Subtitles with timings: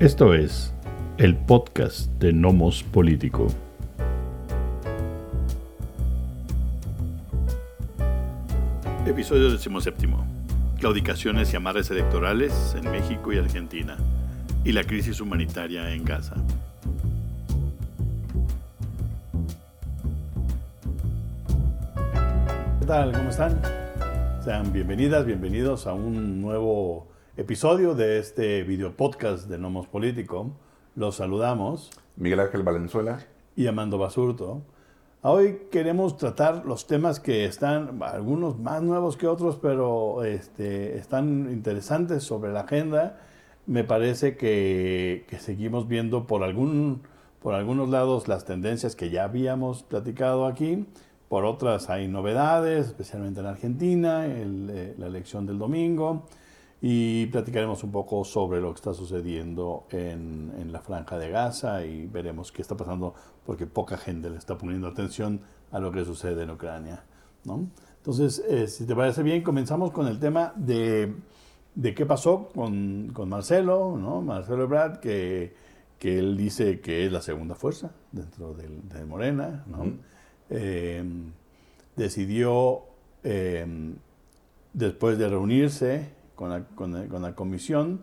[0.00, 0.72] Esto es
[1.18, 3.48] el podcast de Nomos Político.
[9.06, 10.08] Episodio 17.
[10.78, 13.98] Claudicaciones y amarres electorales en México y Argentina
[14.64, 16.36] y la crisis humanitaria en Gaza.
[22.80, 23.12] ¿Qué tal?
[23.12, 23.60] ¿Cómo están?
[24.42, 27.09] Sean bienvenidas, bienvenidos a un nuevo
[27.40, 30.50] episodio de este video podcast de Nomos Político.
[30.94, 31.90] Los saludamos.
[32.16, 33.20] Miguel Ángel Valenzuela.
[33.56, 34.60] Y Amando Basurto.
[35.22, 41.48] Hoy queremos tratar los temas que están, algunos más nuevos que otros, pero este, están
[41.50, 43.18] interesantes sobre la agenda.
[43.64, 47.00] Me parece que, que seguimos viendo por, algún,
[47.40, 50.84] por algunos lados las tendencias que ya habíamos platicado aquí.
[51.30, 56.26] Por otras hay novedades, especialmente en Argentina, eh, la elección del domingo
[56.82, 61.84] y platicaremos un poco sobre lo que está sucediendo en, en, la franja de Gaza
[61.84, 63.14] y veremos qué está pasando
[63.44, 65.40] porque poca gente le está poniendo atención
[65.72, 67.04] a lo que sucede en Ucrania.
[67.44, 67.68] ¿no?
[67.98, 71.14] Entonces, eh, si te parece bien, comenzamos con el tema de,
[71.74, 74.22] de qué pasó con, con, Marcelo, ¿no?
[74.22, 75.54] Marcelo Ebrard, que,
[75.98, 79.64] que él dice que es la segunda fuerza dentro del, de Morena.
[79.66, 79.92] ¿no?
[80.50, 81.04] eh,
[81.96, 82.82] decidió,
[83.22, 83.66] eh,
[84.72, 86.08] después de reunirse,
[86.40, 88.00] con la, con, la, comisión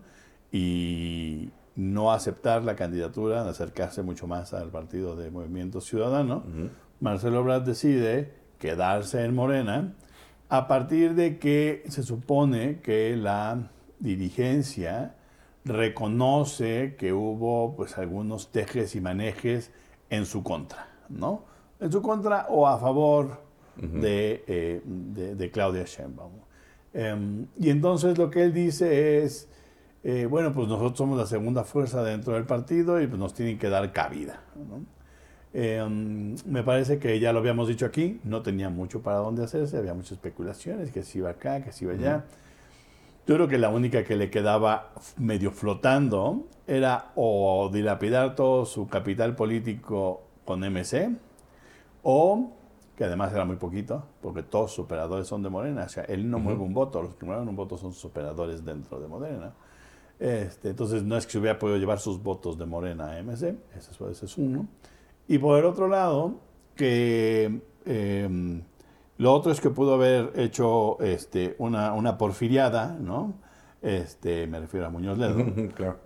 [0.52, 6.44] y no aceptar la candidatura, acercarse mucho más al partido de Movimiento Ciudadano,
[7.00, 9.96] Marcelo Brad decide quedarse en Morena
[10.50, 15.16] a partir de que se supone que la dirigencia
[15.66, 19.72] reconoce que hubo pues algunos tejes y manejes
[20.12, 21.42] en su contra, ¿no?
[21.80, 23.42] En su contra o a favor
[23.78, 26.47] de, eh, de, de, Claudia Sheinbaum.
[26.98, 29.48] Em, y entonces lo que él dice es,
[30.04, 33.60] eh, bueno, pues nosotros somos la segunda fuerza dentro del partido y pues nos tienen
[33.60, 34.42] que dar cabida.
[35.54, 39.78] Em, me parece que ya lo habíamos dicho aquí, no tenía mucho para dónde hacerse,
[39.78, 42.26] había muchas especulaciones, que si iba acá, que si iba allá.
[43.28, 48.88] Yo creo que la única que le quedaba medio flotando era o dilapidar todo su
[48.88, 51.12] capital político con MC
[52.02, 52.57] o
[52.98, 55.84] que además era muy poquito, porque todos sus operadores son de Morena.
[55.84, 58.66] O sea, él no mueve un voto, los que mueven un voto son sus operadores
[58.66, 59.54] dentro de Morena.
[60.20, 63.56] Este, entonces, no es que se hubiera podido llevar sus votos de Morena a MC,
[63.78, 64.68] ese, es uno.
[65.28, 66.40] Y por el otro lado,
[66.76, 68.64] que em,
[69.20, 73.36] lo otro es que pudo haber hecho este, una, una porfiriada, ¿no?
[73.84, 75.46] Este, me refiero a Muñoz Ledo,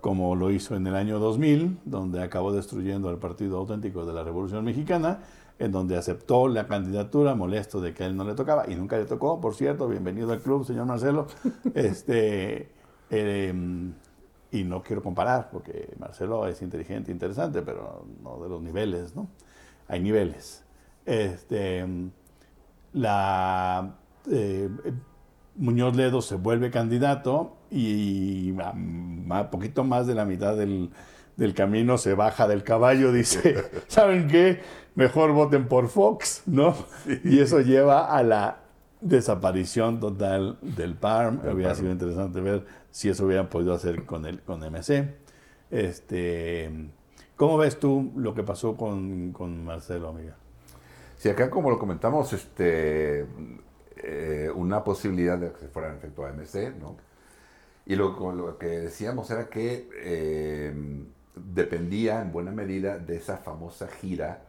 [0.02, 4.22] como lo hizo en el año 2000, donde acabó destruyendo el Partido Auténtico de la
[4.22, 5.20] Revolución Mexicana,
[5.62, 8.96] en donde aceptó la candidatura, molesto de que a él no le tocaba, y nunca
[8.96, 11.28] le tocó, por cierto, bienvenido al club, señor Marcelo.
[11.74, 12.68] este,
[13.10, 13.92] em,
[14.50, 19.28] y no quiero comparar, porque Marcelo es inteligente, interesante, pero no de los niveles, ¿no?
[19.86, 20.64] Hay niveles.
[21.06, 21.86] Este,
[22.94, 23.94] la,
[24.32, 24.68] eh,
[25.54, 30.90] Muñoz Ledo se vuelve candidato y a, poquito más de la mitad del,
[31.36, 34.60] del camino se baja del caballo, dice, ¿saben qué?
[34.94, 36.74] mejor voten por Fox, ¿no?
[37.24, 38.58] Y eso lleva a la
[39.00, 41.40] desaparición total del PARM.
[41.52, 45.14] Hubiera sido interesante ver si eso hubieran podido hacer con, el, con MC.
[45.70, 46.70] Este,
[47.36, 50.36] ¿Cómo ves tú lo que pasó con, con Marcelo, amiga?
[51.16, 53.26] Sí, acá como lo comentamos, este,
[53.96, 56.96] eh, una posibilidad de que se fuera en efecto a MC, ¿no?
[57.84, 60.72] Y lo, lo que decíamos era que eh,
[61.34, 64.42] dependía en buena medida de esa famosa gira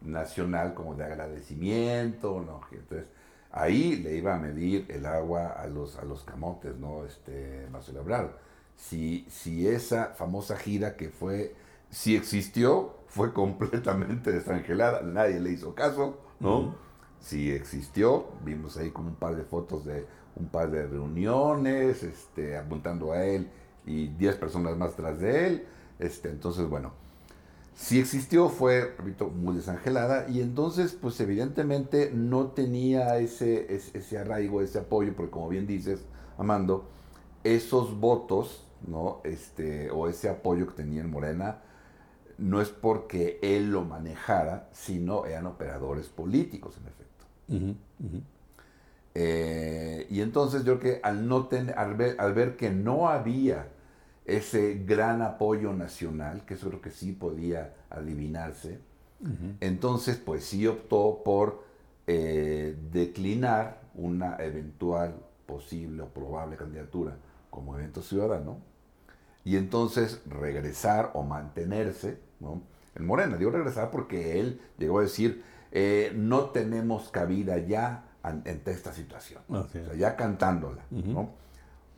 [0.00, 2.60] nacional como de agradecimiento, ¿no?
[2.72, 3.06] Entonces,
[3.50, 7.04] ahí le iba a medir el agua a los, a los camotes, ¿no?
[7.04, 8.30] Este, Marcelo Ebrard.
[8.76, 11.54] Si, si esa famosa gira que fue,
[11.90, 16.74] si existió, fue completamente desangelada, nadie le hizo caso, ¿no?
[17.20, 20.06] Si existió, vimos ahí como un par de fotos de
[20.36, 23.50] un par de reuniones, este, apuntando a él
[23.84, 25.66] y 10 personas más tras de él,
[26.00, 26.92] este, entonces, bueno,
[27.74, 34.60] si existió, fue, repito, muy desangelada y entonces, pues evidentemente no tenía ese, ese, arraigo,
[34.60, 36.04] ese apoyo, porque como bien dices,
[36.36, 36.88] Amando,
[37.44, 39.20] esos votos, ¿no?
[39.24, 41.62] Este, o ese apoyo que tenía en Morena,
[42.38, 47.80] no es porque él lo manejara, sino eran operadores políticos, en efecto.
[49.14, 53.08] Eh, y entonces yo creo que al, no tener, al, ver, al ver que no
[53.08, 53.68] había
[54.36, 58.78] ese gran apoyo nacional, que eso creo que sí podía adivinarse.
[59.60, 61.62] Entonces, pues sí optó por
[62.06, 67.16] eh, declinar una eventual posible o probable candidatura
[67.50, 68.58] como evento ciudadano,
[69.44, 72.62] y entonces regresar o mantenerse, ¿no?
[72.94, 78.70] En Morena, digo regresar porque él llegó a decir, eh, no tenemos cabida ya ante
[78.70, 79.42] esta situación.
[79.48, 81.30] O sea, ya cantándola, ¿no?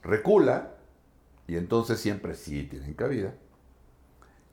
[0.02, 0.71] Recula
[1.52, 3.34] y entonces siempre sí tienen cabida.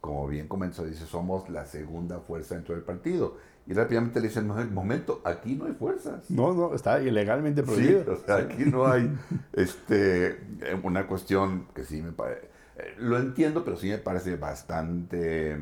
[0.01, 3.37] Como bien comenzó, dice, somos la segunda fuerza dentro del partido.
[3.65, 6.29] Y rápidamente le dicen, no, el momento, aquí no hay fuerzas.
[6.29, 8.03] No, no, está ilegalmente prohibido.
[8.03, 9.09] Sí, o sea, aquí no hay
[9.53, 10.41] este,
[10.83, 15.57] una cuestión que sí me parece, eh, lo entiendo, pero sí me parece bastante,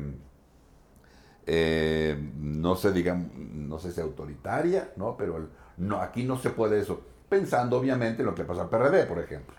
[1.46, 5.16] eh, no sé, digamos, no sé si autoritaria, ¿no?
[5.16, 7.00] Pero no, aquí no se puede eso.
[7.28, 9.54] Pensando obviamente en lo que pasa al PRD, por ejemplo.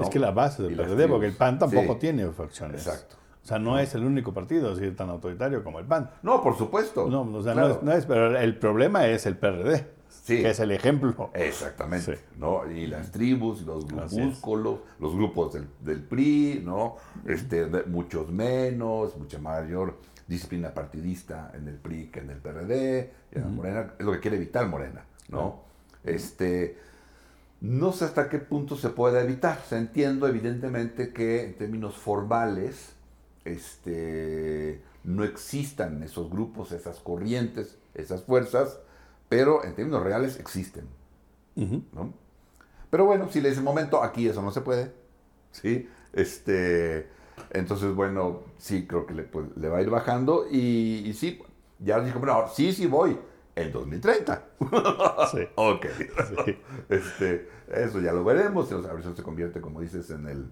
[0.00, 2.86] Es que la base del PRD, porque el PAN tampoco tiene facciones.
[2.86, 3.16] Exacto.
[3.42, 6.10] O sea, no, es el único partido así tan autoritario como el PAN.
[6.22, 7.08] No, por supuesto.
[7.08, 9.86] No, o sea, no, es, pero el problema es el PRD,
[10.26, 11.30] que es el ejemplo.
[11.34, 12.20] Exactamente.
[12.38, 12.70] ¿no?
[12.70, 16.96] Y las tribus, los grupúsculos, los grupos del, PRI, ¿no?
[17.26, 23.12] Este, muchos menos, mucha mayor disciplina partidista en el PRI que en el PRD.
[23.50, 25.64] Morena, es lo que quiere evitar Morena, ¿no?
[26.02, 26.78] Este
[27.64, 29.58] no sé hasta qué punto se puede evitar.
[29.70, 32.92] Entiendo evidentemente que en términos formales
[33.46, 38.80] este, no existan esos grupos, esas corrientes, esas fuerzas,
[39.30, 40.84] pero en términos reales existen.
[42.90, 44.92] Pero bueno, si le dice momento, aquí eso no se puede.
[45.50, 45.88] ¿sí?
[46.12, 47.08] Este,
[47.50, 51.40] entonces, bueno, sí, creo que le, pues, va a ir bajando y, sí,
[51.78, 53.16] ya dijo, bueno, sí, sí voy
[53.56, 54.44] en 2030.
[55.30, 55.48] Sí.
[55.54, 55.86] ok.
[56.88, 58.70] Este, eso ya lo veremos.
[58.72, 60.50] A ver si se convierte, como dices, en el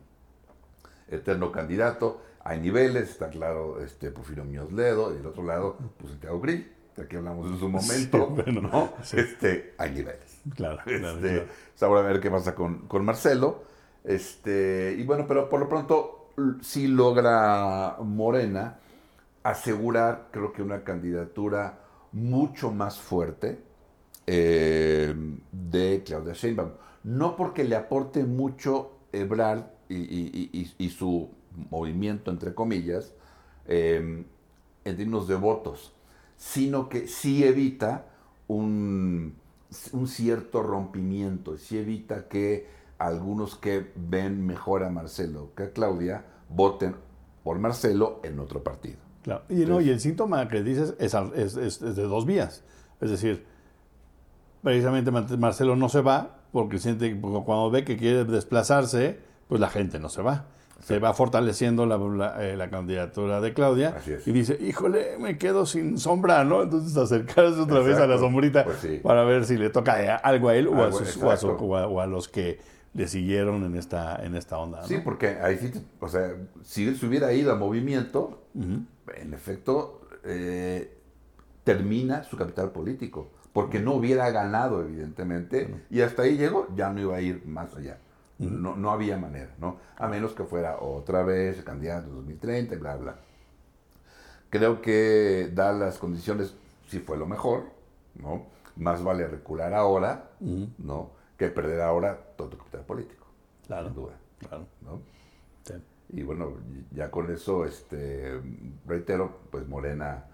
[1.09, 2.21] eterno candidato.
[2.45, 7.03] Hay niveles, está claro, este, Porfirio Ledo, y del otro lado, pues Santiago Grill, de
[7.03, 8.93] aquí hablamos en su momento, ¿no?
[9.13, 10.41] Este, hay niveles.
[10.57, 11.47] Claro, claro, este,
[11.81, 13.63] Ahora a ver qué pasa con, con Marcelo.
[14.05, 18.79] Este, y bueno, pero por lo pronto sí logra Morena
[19.45, 21.79] asegurar, creo que una candidatura
[22.13, 23.59] mucho más fuerte
[24.27, 25.15] eh,
[25.51, 26.73] de Claudia Sheinbaum.
[27.05, 31.29] No porque le aporte mucho Ebrard y, su
[31.71, 33.13] movimiento, entre comillas,
[33.67, 34.25] em,
[34.85, 35.93] en términos de votos,
[36.37, 38.07] sino que sí evita
[38.49, 39.35] un,
[39.93, 42.67] un cierto rompimiento, sí evita que
[42.99, 46.95] algunos que ven mejor a Marcelo que a Claudia voten
[47.43, 49.12] por Marcelo en otro partido.
[49.23, 49.43] Claro.
[49.49, 51.15] Y, no, y el síntoma que dices es,
[51.57, 52.65] es, de dos vías.
[53.01, 53.45] Es decir,
[54.63, 59.99] precisamente Marcelo no se va porque siente cuando ve que quiere desplazarse, pues la gente
[59.99, 60.47] no se va.
[60.85, 66.43] Se va fortaleciendo la, eh, candidatura de Claudia y dice, híjole, me quedo sin sombra,
[66.45, 66.63] ¿no?
[66.65, 70.57] Entonces acercarse otra vez a la sombrita pues para ver si le toca algo a
[70.57, 70.83] él o,
[72.01, 72.59] a, los que
[72.95, 74.85] le siguieron en esta, en esta onda.
[74.85, 76.35] Sí, porque ahí sí, o sea,
[76.65, 78.43] si él se hubiera ido a movimiento,
[79.15, 80.97] en efecto, eh,
[81.65, 87.01] termina su capital político, porque no hubiera ganado, evidentemente, y hasta ahí llegó, ya no
[87.01, 87.99] iba a ir más allá.
[88.39, 89.77] No, no había manera, ¿no?
[89.97, 93.17] A menos que fuera otra vez el candidato 2030 y bla, bla.
[94.51, 96.55] Creo que, dadas las condiciones,
[96.89, 97.67] sí fue lo mejor,
[98.17, 98.47] ¿no?
[98.77, 100.31] Más vale recular ahora,
[100.79, 101.11] ¿no?
[101.39, 103.27] Que perder ahora todo tu capital político.
[103.67, 103.87] Claro.
[103.87, 104.13] Sin duda.
[104.41, 104.67] Claro.
[104.81, 105.01] ¿no?
[106.13, 106.53] Y bueno,
[106.93, 108.39] ya con eso, este,
[108.87, 110.27] reitero, pues Morena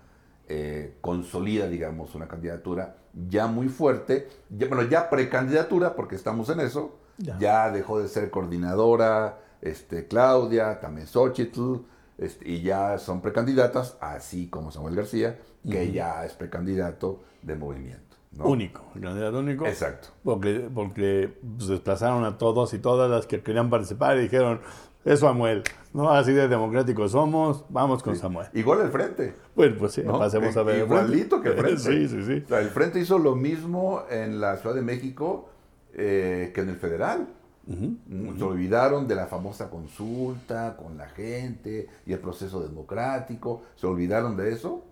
[0.48, 2.96] eh, consolida, digamos, una candidatura
[3.28, 7.70] ya muy fuerte, ya, bueno, ya precandidatura, porque estamos en eso, ya.
[7.70, 11.76] dejó de ser coordinadora, este, Claudia, también Xochitl,
[12.16, 18.08] este, y ya son precandidatas, así como Samuel García, que ya es precandidato de movimiento.
[18.38, 19.66] Único, candidato único.
[19.66, 20.08] Exacto.
[20.22, 24.60] Porque, porque pues, desplazaron a todos y todas las que querían participar y dijeron,
[25.08, 25.62] es Samuel,
[25.94, 26.10] ¿no?
[26.10, 28.48] Así de democráticos somos, vamos con Samuel.
[28.52, 29.34] Igual el frente.
[29.56, 30.80] Bueno, pues sí, pasemos a ver.
[30.80, 31.78] Igualito que el frente.
[31.78, 32.42] sí, sí, sí.
[32.44, 35.48] O sea, el frente hizo lo mismo en la Ciudad de México
[35.94, 37.28] eh, que en el federal.
[37.68, 44.38] Se olvidaron de la famosa consulta con la gente y el proceso democrático, se olvidaron
[44.38, 44.86] de eso.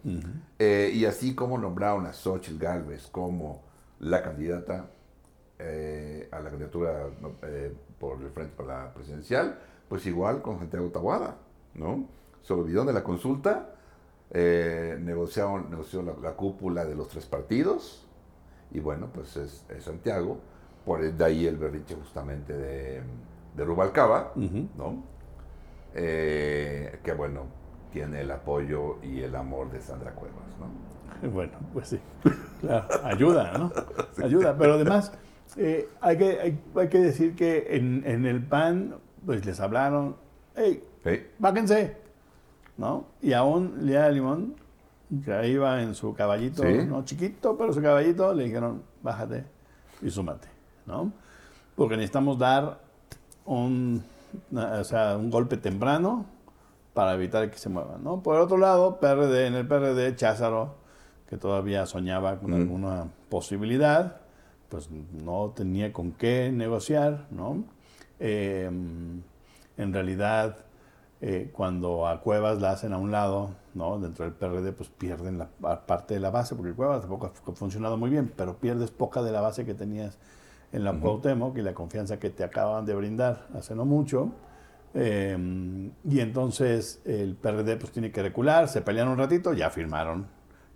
[0.58, 3.62] Eh, y así como nombraron a Xochitl Galvez como
[4.00, 4.90] la candidata
[5.58, 7.06] eh, a la candidatura
[7.99, 11.36] por el Frente para la Presidencial, pues igual con Santiago Tabuada,
[11.74, 12.06] ¿no?
[12.42, 13.74] Se olvidaron de la consulta,
[14.32, 18.06] negociaron, negoció la, cúpula de los tres partidos,
[18.70, 20.38] y bueno, pues es Santiago
[20.86, 23.02] por de ahí el berrinche justamente de,
[23.56, 24.32] de Rubalcaba,
[24.78, 25.02] ¿no?
[25.94, 27.46] Eh, que bueno,
[27.92, 31.28] tiene el apoyo y el amor de Sandra Cuevas, ¿no?
[31.32, 32.00] Bueno, pues sí,
[32.60, 33.72] claro, ayuda, ¿no?
[34.22, 35.12] Ayuda, pero además
[35.56, 38.96] eh, hay, que, hay, que decir que en, en, el PAN,
[39.26, 40.16] pues les hablaron,
[40.54, 41.21] hey, Sí.
[41.38, 41.97] bájense,
[42.78, 43.04] ¿no?
[43.21, 44.54] Y aún Lía Limón,
[45.25, 46.85] que iba en su caballito, Sí.
[46.87, 47.04] ¿no?
[47.04, 49.45] Chiquito, pero su caballito, le dijeron, bájate
[50.02, 50.49] y súmate,
[50.87, 51.12] ¿no?
[51.76, 52.78] Porque necesitamos dar
[53.45, 54.02] un,
[54.54, 56.25] o sea, un golpe temprano
[56.95, 58.23] para evitar que se muevan, ¿no?
[58.23, 60.75] Por otro lado, PRD, en el PRD, Cházaro,
[61.28, 62.54] que todavía soñaba con Mm.
[62.54, 64.21] alguna posibilidad,
[64.68, 67.64] pues no tenía con qué negociar, ¿no?
[68.18, 68.66] Eh,
[69.78, 70.56] en realidad,
[71.20, 73.99] eh, cuando a Cuevas la hacen a un lado, ¿no?
[73.99, 77.52] Dentro del PRD, pues pierden la pa- parte de la base, porque Cuevas tampoco ha
[77.52, 80.18] funcionado muy bien, pero pierdes poca de la base que tenías
[80.73, 84.30] en la Cuauhtémoc y la confianza que te acaban de brindar hace no mucho.
[84.94, 90.26] Eh, y entonces el PRD pues tiene que recular, se pelean un ratito, ya firmaron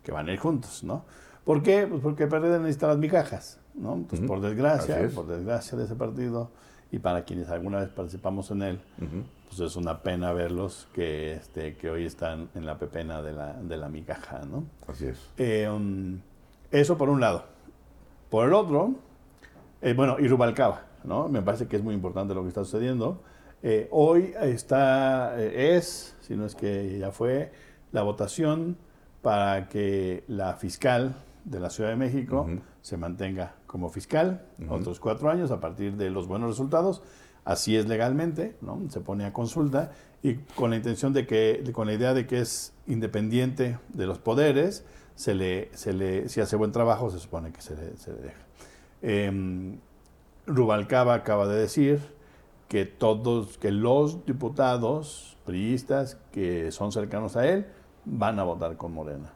[0.02, 1.04] que van a ir juntos, ¿no?
[1.44, 1.87] ¿Por qué?
[1.87, 3.94] Pues porque el PRD necesita las migajas, ¿no?
[3.94, 4.28] Entonces, Ujú.
[4.28, 6.50] por desgracia, por desgracia de ese partido,
[6.92, 8.80] y para quienes alguna vez participamos en él,
[9.49, 13.52] pues es una pena verlos que, este, que hoy están en la pepena de la,
[13.54, 14.64] de la migaja, ¿no?
[14.87, 15.30] Así es.
[15.37, 16.20] Eh, um,
[16.70, 17.44] eso por un lado.
[18.28, 18.94] Por el otro,
[19.82, 21.28] eh, bueno, y Rubalcaba, ¿no?
[21.28, 23.23] Me parece que es muy importante lo que está sucediendo.
[23.62, 27.52] Eh, hoy está, eh, es, si no es que ya fue,
[27.92, 28.76] la votación
[29.23, 32.47] para que la fiscal de la Ciudad de México
[32.80, 37.02] se mantenga como fiscal otros cuatro años a partir de los buenos resultados.
[37.44, 38.82] Así es legalmente, ¿no?
[38.88, 39.92] Se pone a consulta
[40.24, 44.18] y con la intención de que, con la idea de que es independiente de los
[44.18, 44.84] poderes,
[45.14, 48.18] se le, se le, si hace buen trabajo, se supone que se le, se le
[48.18, 48.40] deja.
[49.02, 49.78] Em,
[50.48, 52.00] Rubalcaba acaba de decir
[52.66, 57.66] que todos, que los diputados priistas que son cercanos a él
[58.04, 59.32] van a votar con Morena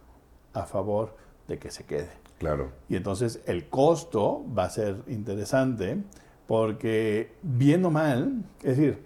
[0.55, 2.24] a favor de que se quede.
[2.39, 2.73] Claro.
[2.89, 5.99] Y entonces el costo va a ser interesante
[6.47, 9.03] porque, bien o mal, es decir,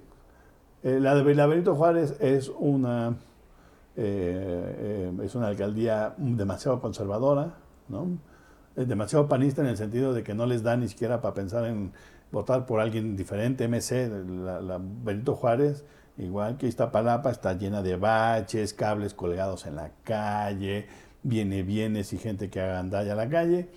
[0.83, 3.17] la de Benito Juárez es una,
[3.97, 7.55] eh, eh, es una alcaldía demasiado conservadora,
[7.89, 8.19] ¿no?
[8.77, 11.65] Es demasiado panista en el sentido de que no les da ni siquiera para pensar
[11.67, 11.93] en
[12.31, 13.67] votar por alguien diferente.
[13.67, 14.09] MC,
[14.45, 15.85] la, la Benito Juárez,
[16.17, 20.87] igual que Iztapalapa, está llena de baches, cables colgados en la calle,
[21.29, 23.69] viene bienes y gente que haga andalla a la calle,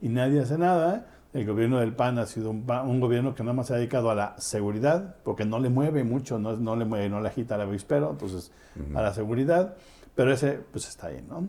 [0.00, 1.06] y nadie hace nada.
[1.34, 4.10] El gobierno del PAN ha sido un, un gobierno que nada más se ha dedicado
[4.10, 7.56] a la seguridad, porque no le mueve mucho, no, no le mueve, no le agita
[7.56, 8.52] el avispero, entonces
[8.94, 9.74] a la seguridad,
[10.14, 11.48] pero ese pues está ahí, ¿no?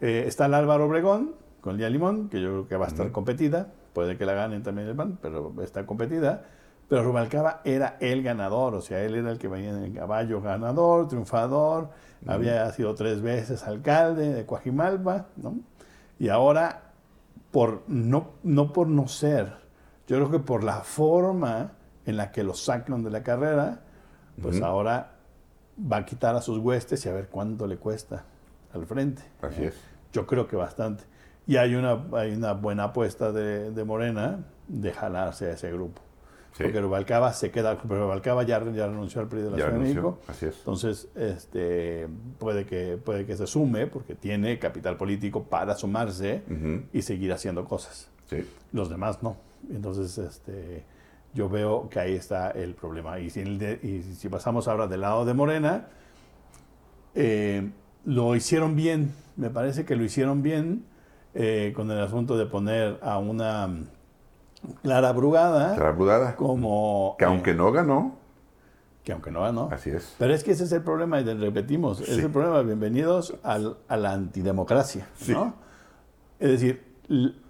[0.00, 3.10] Eh, está el Álvaro Obregón con Lía Limón, que yo creo que va a estar
[3.12, 6.44] competida, puede que la ganen también el PAN, pero está competida.
[6.88, 10.40] Pero Rubalcaba era el ganador, o sea, él era el que venía en el caballo
[10.40, 11.90] ganador, triunfador,
[12.26, 15.56] había sido tres veces alcalde de Coajimalpa, ¿no?
[16.18, 16.92] Y ahora,
[17.50, 19.52] por no, no por no ser,
[20.06, 21.72] yo creo que por la forma
[22.06, 23.80] en la que lo sacan de la carrera,
[24.40, 25.12] pues ahora
[25.80, 28.24] va a quitar a sus huestes y a ver cuánto le cuesta
[28.72, 29.22] al frente.
[29.40, 29.74] Así es.
[30.12, 31.04] Yo creo que bastante.
[31.46, 36.00] Y hay una, hay una buena apuesta de, de Morena de jalarse a ese grupo.
[36.56, 36.62] Sí.
[36.62, 39.72] Porque Rubalcaba se queda, pero Rubalcaba ya, ya renunció al PRI de la Ya Ciudad
[39.72, 39.78] de.
[39.80, 40.18] México.
[40.28, 40.58] Así es.
[40.58, 42.06] Entonces, este,
[42.38, 46.42] puede, que, puede que se sume porque tiene capital político para sumarse
[46.92, 48.08] y seguir haciendo cosas.
[48.30, 48.48] Sí.
[48.72, 49.36] Los demás no.
[49.68, 50.84] Entonces, este,
[51.34, 53.18] yo veo que ahí está el problema.
[53.18, 55.88] Y si, y pasamos ahora del lado de Morena,
[57.16, 57.68] eh,
[58.04, 59.12] lo hicieron bien.
[59.36, 60.84] Me parece que lo hicieron bien
[61.34, 63.68] eh, con el asunto de poner a una
[64.82, 66.36] Clara Brugada Clara Brugada.
[66.36, 67.16] como...
[67.18, 68.16] Que eh, aunque no ganó,
[69.02, 69.68] que aunque no ganó.
[69.72, 70.14] así es.
[70.18, 72.62] Pero es que ese es el problema, y repetimos, es el problema.
[72.62, 75.06] Bienvenidos al- a la antidemocracia.
[75.16, 75.32] Sí.
[75.32, 75.54] ¿no?
[76.40, 76.82] Es decir,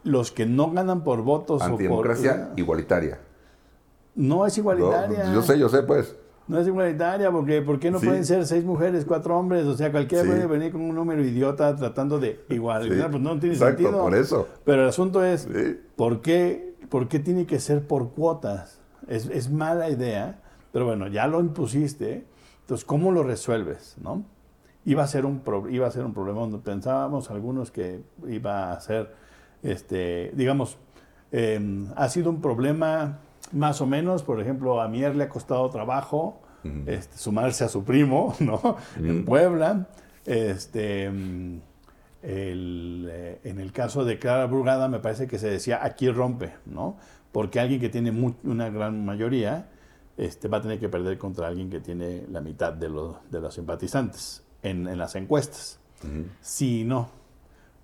[0.02, 2.58] los que no ganan por votos o Antidemocracia por...
[2.58, 3.18] igualitaria.
[4.16, 5.32] No es No, igualitaria.
[5.32, 6.16] yo sé, yo sé, pues.
[6.46, 8.06] No es igualitaria, porque ¿por qué no Sí.
[8.06, 9.64] pueden ser seis mujeres, cuatro hombres?
[9.64, 10.30] O sea, cualquiera Sí.
[10.30, 12.94] puede venir con un número idiota tratando de igualdad.
[12.94, 13.02] Sí.
[13.10, 14.02] Pues no tiene Exacto, sentido.
[14.02, 14.48] por eso.
[14.64, 15.48] Pero el asunto es.
[15.96, 18.80] ¿por qué, por qué tiene que ser por cuotas?
[19.08, 20.38] Es, es mala idea,
[20.70, 22.24] pero bueno, ya lo impusiste.
[22.60, 23.96] Entonces, ¿cómo lo resuelves?
[24.00, 24.22] ¿no?
[24.84, 28.70] Iba, a ser un pro- iba a ser un problema donde pensábamos algunos que iba
[28.72, 29.12] a ser,
[29.64, 30.78] este, digamos,
[31.32, 31.58] eh,
[31.96, 33.18] ha sido un problema
[33.50, 34.22] más o menos.
[34.22, 36.42] Por ejemplo, a Mier le ha costado trabajo
[36.86, 38.76] este, sumarse a su primo, ¿no?
[38.96, 39.24] En Ujú.
[39.24, 39.88] Puebla.
[40.26, 41.58] Este, mm,
[42.24, 46.54] el, eh, en el caso de Clara Brugada me parece que se decía aquí rompe,
[46.64, 46.96] ¿no?
[47.32, 48.10] Porque alguien que tiene
[48.44, 49.68] una gran mayoría
[50.16, 53.40] este, va a tener que perder contra alguien que tiene la mitad de, los de
[53.40, 55.80] los simpatizantes en, en las encuestas.
[56.02, 56.26] Ujú.
[56.40, 57.10] Sí y no,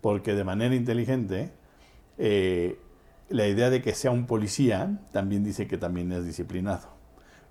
[0.01, 1.53] porque de manera inteligente
[2.17, 2.79] eh,
[3.29, 6.89] la idea de que sea un policía también dice que también es disciplinado.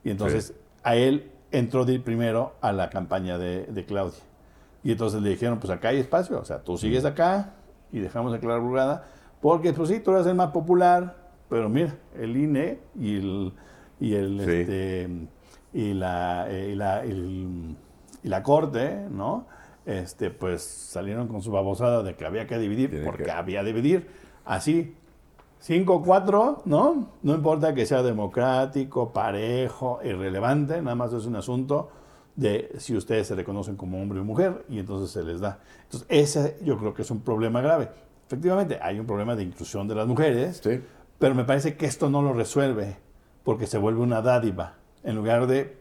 [0.03, 0.53] Y entonces
[0.84, 4.19] a él entró de primero a la campaña de, de Claudia.
[4.83, 7.53] Y entonces le dijeron, pues acá hay espacio, o sea, tú sigues acá
[7.91, 9.05] y dejamos a Clara Brugada,
[9.41, 11.15] porque pues sí, tú eres el más popular,
[11.50, 13.53] pero mira, el INE y el,
[14.00, 14.51] y el Sí.
[14.51, 15.27] este,
[15.74, 17.75] y la, eh, y la, el-
[18.24, 19.48] y la corte, ¿no?
[19.86, 23.63] Este, pues salieron con su babosada de que había que dividir, Tiene porque que- había
[23.63, 24.07] de dividir.
[24.45, 24.95] Así,
[25.62, 27.09] 5-4, ¿no?
[27.21, 31.89] No importa que sea democrático, parejo, irrelevante, nada más es un asunto
[32.39, 35.60] de si ustedes se reconocen como hombre o mujer y entonces se les da.
[35.84, 37.89] Entonces, ese yo creo que es un problema grave.
[38.27, 40.81] Efectivamente, hay un problema de inclusión de las mujeres, Sí.
[41.17, 42.98] pero me parece que esto no lo resuelve
[43.43, 45.77] porque se vuelve una dádiva en lugar de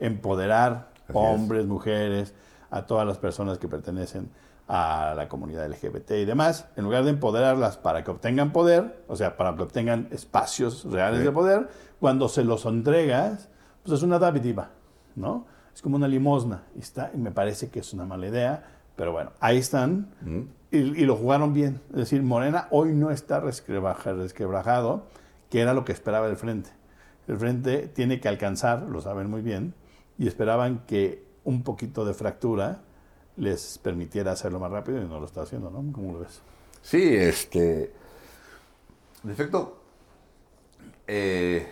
[0.00, 1.14] empoderar Así es.
[1.16, 2.34] hombres, mujeres,
[2.70, 4.30] a todas las personas que pertenecen
[4.66, 9.14] a la comunidad LGBT y demás, en lugar de empoderarlas para que obtengan poder, o
[9.16, 11.26] sea, para que obtengan espacios reales Sí.
[11.26, 11.68] de poder,
[12.00, 13.48] cuando se los entregas,
[13.82, 14.70] pues es una dádiva,
[15.16, 15.46] ¿no?
[15.74, 18.64] Es como una limosna y, está, y me parece que es una mala idea,
[18.96, 20.40] pero bueno, ahí están Mm.
[20.70, 21.80] y, y lo jugaron bien.
[21.90, 25.06] Es decir, Morena hoy no está resquebraja- resquebrajado,
[25.50, 26.70] que era lo que esperaba el Frente.
[27.26, 29.74] El Frente tiene que alcanzar, lo saben muy bien,
[30.18, 32.80] y esperaban que un poquito de fractura
[33.36, 35.92] les permitiera hacerlo más rápido y no lo está haciendo, ¿no?
[35.92, 36.40] ¿Cómo lo ves?
[36.82, 37.92] Sí, este.
[39.24, 39.78] En efecto,
[41.06, 41.66] eh,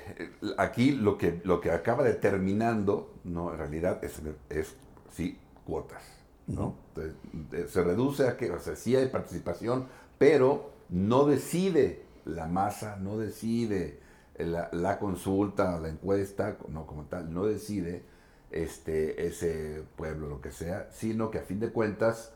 [0.58, 4.20] aquí lo que, lo que acaba determinando, no, en realidad es,
[4.50, 4.74] es
[5.10, 6.02] sí, cuotas.
[6.46, 6.76] ¿no?
[6.88, 9.86] Entonces, se reduce a que, o sea, sí hay participación,
[10.18, 14.00] pero no decide la masa, no decide
[14.38, 18.02] la, la consulta, la encuesta, no como tal, no decide
[18.50, 22.32] este, ese pueblo, lo que sea, sino que a fin de cuentas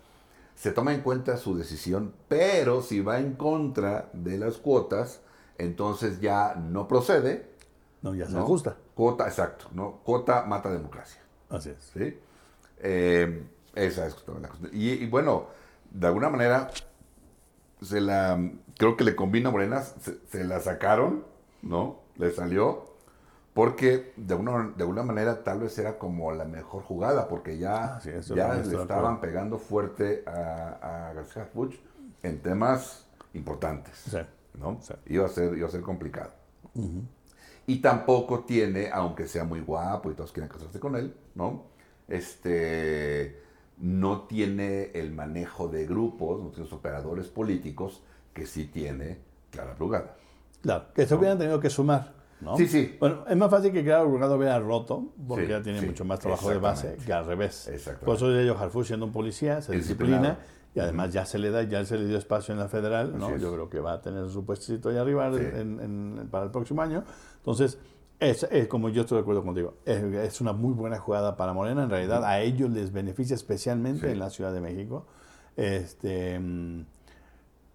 [0.55, 5.21] se toma en cuenta su decisión, pero si va en contra de las cuotas,
[5.59, 7.51] entonces ya no procede.
[8.03, 8.41] No, ya se ¿no?
[8.41, 8.77] ajusta.
[8.95, 10.01] Cuota, exacto, ¿no?
[10.05, 11.21] Cuota mata democracia.
[11.51, 11.91] Así es.
[11.93, 12.19] ¿sí?
[12.79, 14.71] Eh, esa es la cuestión.
[14.73, 15.47] Y, y bueno,
[15.91, 16.71] de alguna manera,
[17.83, 18.39] se la,
[18.79, 21.25] creo que le combina a Morena, se, se la sacaron,
[21.63, 22.01] ¿no?
[22.17, 22.87] Le salió,
[23.53, 27.97] porque de alguna, de alguna manera tal vez era como la mejor jugada, porque ya,
[27.97, 31.81] Ah, sí, ya le estaban pegando fuerte a, a García Puig
[32.23, 33.97] en temas importantes.
[34.11, 34.19] Sí.
[34.59, 34.79] ¿No?
[34.81, 34.95] Sí.
[35.07, 36.31] Iba, a ser, iba a ser complicado.
[37.67, 41.65] Y tampoco tiene, aunque sea muy guapo y todos quieren casarse con él, ¿no?
[42.07, 43.41] Este,
[43.79, 49.19] no tiene el manejo de grupos, no tiene los operadores políticos que sí tiene
[49.51, 50.17] Clara Brugada.
[50.63, 52.57] Claro, que se hubieran tenido que sumar, ¿no?
[52.57, 52.97] Sí, sí.
[53.01, 56.05] Bueno, es más fácil que Clara Brugado hubiera roto, porque Sí, ya tiene sí, mucho
[56.05, 57.71] más trabajo de base que al revés.
[58.05, 60.39] Por eso yo Harfuch siendo un policía, se disciplina.
[60.77, 63.37] Y además ya se le da, ya se le dio espacio en la federal, ¿no?
[63.39, 65.41] Yo creo que va a tener su puestecito ahí arriba Sí.
[65.43, 67.03] en- en- para el próximo año.
[67.39, 67.79] Entonces,
[68.21, 71.53] es, es como yo estoy de acuerdo contigo, es, es una muy buena jugada para
[71.55, 74.13] Morena, en realidad a ellos les beneficia especialmente Sí.
[74.13, 75.07] en la Ciudad de México.
[75.57, 76.85] Este, mm,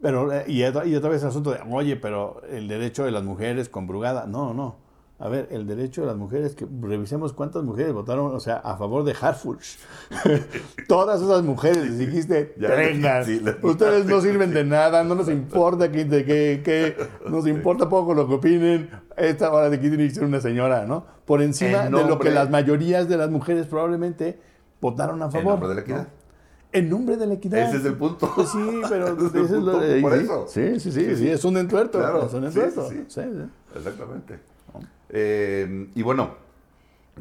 [0.02, 3.12] pero, eh, y, otra- y otra vez el asunto de, oye, pero el derecho de
[3.12, 4.26] las mujeres con Brugada.
[4.28, 4.76] No, no.
[5.24, 8.76] A ver, el derecho de las mujeres, que revisemos cuántas mujeres votaron, o sea, a
[8.76, 9.78] favor de Harfuch.
[10.88, 15.92] Todas esas mujeres les dijiste, vengan, sí, ustedes no sirven de nada, no nos importa
[15.92, 16.96] que, que, que-
[17.30, 18.90] nos importa poco lo que opinen.
[19.16, 21.06] Esta hora de que tiene que ser una señora, ¿no?
[21.26, 24.40] Por encima En de lo que las mayorías de las mujeres probablemente
[24.82, 25.46] votaron a En favor.
[25.52, 26.08] nombre de la equidad.
[26.72, 27.60] En nombre de la equidad.
[27.68, 28.28] Ese es el punto.
[28.52, 30.46] Sí, pero Ese es el es lo- punto, eh, por sí, eso.
[30.48, 32.00] Sí, sí, sí, Sí, es un entuerto.
[32.00, 32.90] Claro, es un entuerto.
[32.90, 33.04] sí.
[33.76, 34.40] Exactamente.
[35.12, 36.36] Eh, y bueno,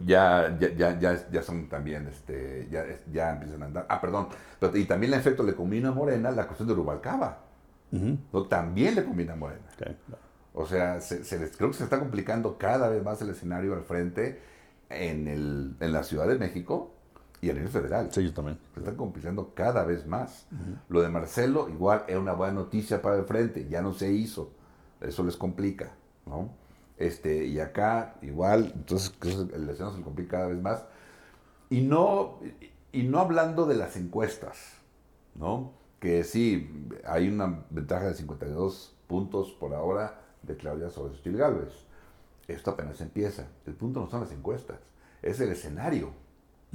[0.07, 3.87] ya, ya, ya, ya, son también, este, ya, ya empiezan a andar.
[3.89, 4.29] Ah, perdón.
[4.59, 7.39] Pero- y también en efecto le combina a Morena la cuestión de Rubalcaba.
[8.33, 8.45] ¿no?
[8.47, 9.63] También le combina a Morena.
[10.55, 13.75] O sea, se, se les- creo que se está complicando cada vez más el escenario
[13.75, 14.41] al frente
[14.89, 16.93] en, el, en la Ciudad de México
[17.41, 18.09] y a nivel federal.
[18.13, 18.59] Sí, yo también.
[18.75, 20.47] Se están complicando cada vez más.
[20.89, 24.53] Lo de Marcelo, igual, era una buena noticia para el frente, ya no se hizo.
[25.01, 25.91] Eso les complica,
[26.27, 26.51] ¿no?
[27.01, 30.85] Este, y acá, igual, entonces el escenario se complica cada vez más.
[31.71, 32.39] Y no,
[32.93, 34.75] y no hablando de las encuestas,
[35.35, 35.73] ¿no?
[35.99, 41.73] Que sí, hay una ventaja de 52 puntos por ahora de Claudia sobre Xochitl Gálvez.
[42.49, 43.47] Esto apenas empieza.
[43.65, 44.81] El punto no son las encuestas,
[45.23, 46.11] es el escenario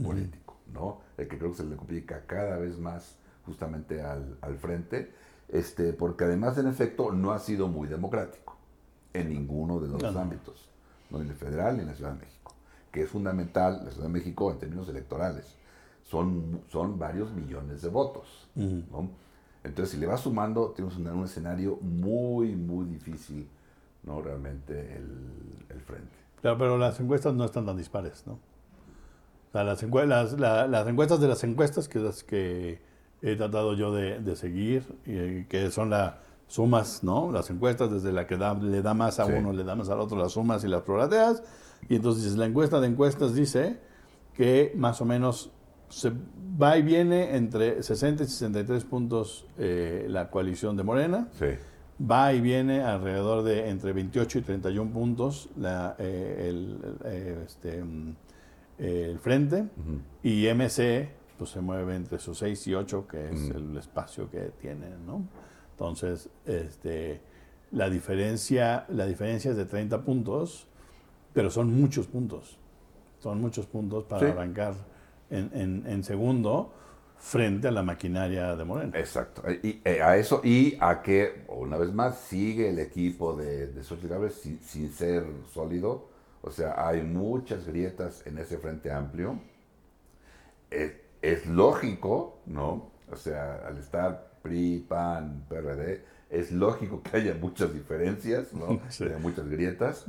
[0.03, 1.01] político, ¿no?
[1.17, 5.11] El que creo que se le complica cada vez más justamente al, al frente,
[5.49, 8.44] este, porque además, en efecto, no ha sido muy democrático
[9.19, 10.19] en ninguno de los No, no.
[10.19, 10.69] ámbitos,
[11.09, 12.53] no en el federal ni en la Ciudad de México,
[12.91, 15.55] que es fundamental la Ciudad de México en términos electorales.
[16.03, 18.47] Son, son varios millones de votos.
[18.55, 18.83] Ujú.
[18.91, 19.09] ¿no?
[19.63, 23.47] Entonces, si le vas sumando, tienes un, un escenario muy, muy difícil,
[24.03, 24.21] ¿no?
[24.21, 25.07] Realmente el,
[25.69, 26.15] el frente.
[26.41, 28.37] Claro, pero las encuestas no están tan dispares, ¿no?
[29.63, 32.79] las, las, encuestas de las encuestas, que las que
[33.21, 36.15] he tratado yo de, seguir, y, que son las
[36.47, 37.31] sumas, ¿no?
[37.31, 40.17] Las encuestas, desde la que le da más a uno, le da más al otro,
[40.17, 41.43] las sumas y las prorrateas.
[41.89, 43.79] Y entonces la encuesta de encuestas dice
[44.33, 45.51] que más o menos
[45.89, 46.11] se
[46.61, 51.27] va y viene entre 60 y 63 puntos eh, la coalición de Morena.
[51.37, 51.47] Sí.
[51.99, 57.81] Va y viene alrededor de entre 28 y 31 puntos la, eh, el, eh, este,
[57.81, 58.15] mm,
[58.79, 59.65] el, frente.
[60.21, 64.51] Y MC pues, se mueve entre sus 6 y 8, que es el espacio que
[64.59, 64.87] tiene.
[65.05, 65.23] ¿no?
[65.75, 67.19] Entonces, este,
[67.71, 70.67] la, diferencia, la diferencia es de 30 puntos,
[71.33, 72.57] pero son muchos puntos.
[73.19, 74.75] Son muchos puntos para arrancar
[75.29, 76.71] en, segundo
[77.17, 78.97] frente a la maquinaria de Morena.
[78.97, 79.43] Exacto.
[79.51, 83.83] Y eh, a eso y a que, una vez más, sigue el equipo de, de
[83.83, 86.07] Xochitl sin, ser sólido.
[86.41, 89.39] O sea, hay muchas grietas en ese frente amplio.
[90.69, 92.91] Es, lógico, ¿no?
[93.11, 98.79] O sea, al estar PRI, PAN, PRD, es lógico que haya muchas diferencias, ¿no?
[99.21, 100.05] muchas grietas.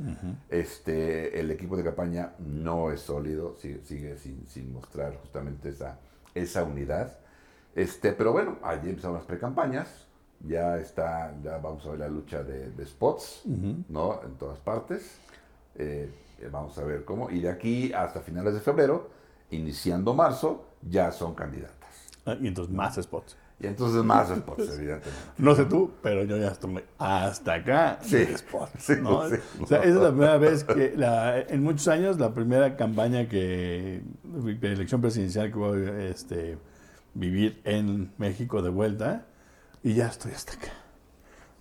[0.49, 5.97] este, el equipo de campaña no es sólido, sigue, sin, mostrar justamente esa,
[6.35, 7.17] esa unidad.
[7.73, 10.05] Este, pero bueno, allí empezaron las precampañas,
[10.45, 13.41] ya está, ya vamos a ver la lucha de, spots,
[13.89, 14.21] ¿no?
[14.23, 15.17] En todas partes.
[15.75, 16.11] Eh,
[16.51, 17.31] vamos a ver cómo.
[17.31, 19.09] Y de aquí hasta finales de febrero,
[19.49, 21.77] iniciando marzo, ya son candidatas.
[22.25, 23.35] Ah, y entonces más spots.
[23.59, 25.09] Y entonces más spots, evidentemente.
[25.39, 28.91] No sé tú, pero yo ya estoy hasta acá sí, spots.
[29.01, 33.27] o sea, esa es la primera vez que, la, en muchos años, la primera campaña
[33.27, 36.59] que, de elección presidencial que voy a este,
[37.15, 39.25] vivir en México de vuelta,
[39.81, 40.73] y ya estoy hasta acá.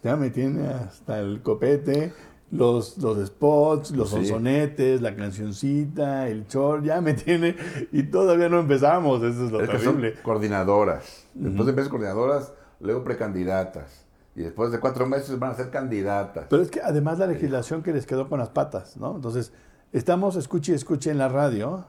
[0.02, 2.12] Ya me tiene hasta el copete
[2.50, 7.56] los, los spots, los sonsonetes, la cancioncita, el short, ya me tiene
[7.92, 10.14] y todavía no empezamos, eso es lo terrible.
[10.22, 14.06] coordinadoras, después de coordinadoras, luego precandidatas.
[14.34, 16.46] Y después de cuatro meses van a ser candidatas.
[16.50, 19.16] Pero es que además la legislación que les quedó con las patas, ¿no?
[19.16, 19.50] Entonces,
[19.94, 21.86] estamos, escuche y escuche en la radio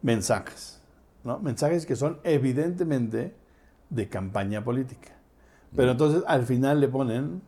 [0.00, 0.80] mensajes,
[1.24, 1.40] ¿no?
[1.40, 3.34] Mensajes que son evidentemente
[3.90, 5.16] de campaña política.
[5.74, 7.42] Pero entonces al final le ponen,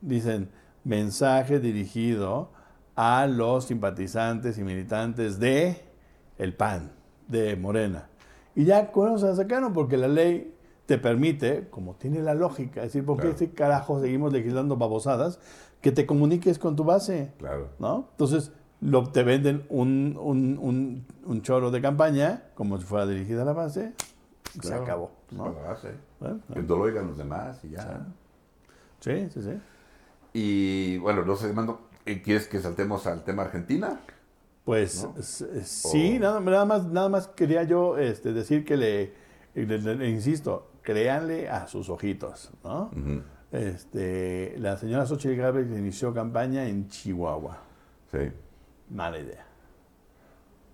[0.00, 0.50] dicen,
[0.84, 2.50] mensaje dirigido
[2.94, 5.82] a los simpatizantes y militantes de
[6.38, 6.92] el PAN,
[7.28, 8.08] de Morena.
[8.54, 10.54] Y ya con eso se sacaron porque la ley
[10.86, 15.38] te permite, como tiene la lógica, es decir, ¿por qué este carajo seguimos legislando babosadas?
[15.80, 17.32] Que te comuniques con tu base.
[17.38, 17.70] Claro.
[17.78, 18.08] ¿no?
[18.10, 23.44] Entonces, lo, te venden un, un, un, choro de campaña, como si fuera dirigida a
[23.44, 23.94] la base,
[24.60, 25.12] se acabó.
[25.30, 25.52] ¿no?
[25.52, 25.92] la base.
[26.52, 28.06] que lo oigan los demás y ya.
[29.00, 29.58] Sí, sí, sí.
[30.32, 34.00] Y bueno, no sé, Mando, ¿quieres que saltemos al tema Argentina?
[34.64, 35.06] Pues
[35.64, 39.12] sí, nada, nada, más, nada más quería yo este, decir que le,
[40.08, 42.90] insisto, créanle a sus ojitos, ¿no?
[43.50, 47.58] este, la señora Xochitl Gálvez inició campaña en Chihuahua.
[48.10, 48.30] Sí.
[48.88, 49.46] Mala idea.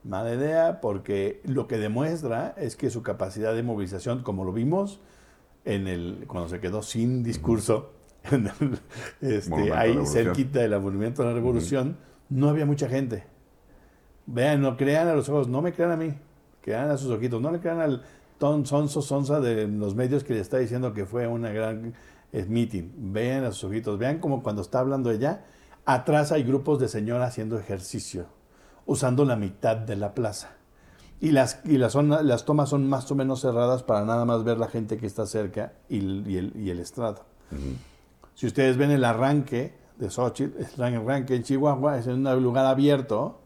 [0.04, 5.00] Mala idea porque lo que demuestra es que su capacidad de movilización, como lo vimos
[5.64, 7.92] en el, cuando se quedó sin discurso,
[9.20, 11.96] este, ahí cerquita del movimiento de la revolución,
[12.28, 13.24] no había mucha gente.
[14.26, 16.14] Vean, no crean a los ojos, no me crean a mí,
[16.60, 18.02] crean a sus ojitos, no le crean al
[18.38, 21.94] ton sonso sonsa de los medios que le está diciendo que fue una gran
[22.32, 23.12] eh, meeting.
[23.12, 25.44] Vean a sus ojitos, vean como cuando está hablando ella,
[25.84, 28.26] atrás hay grupos de señoras haciendo ejercicio,
[28.86, 30.50] usando la mitad de la plaza.
[31.20, 34.58] Y las, y las, las tomas son más o menos cerradas para nada más ver
[34.58, 37.24] la gente que está cerca y, el, y el, estrado.
[38.38, 42.66] Si ustedes ven el arranque de Xochitl, el arranque en Chihuahua es en un lugar
[42.66, 43.40] abierto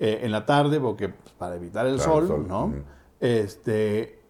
[0.00, 2.74] eh, en la tarde, porque pues, para evitar el, sol, ¿no?
[3.20, 4.20] Este,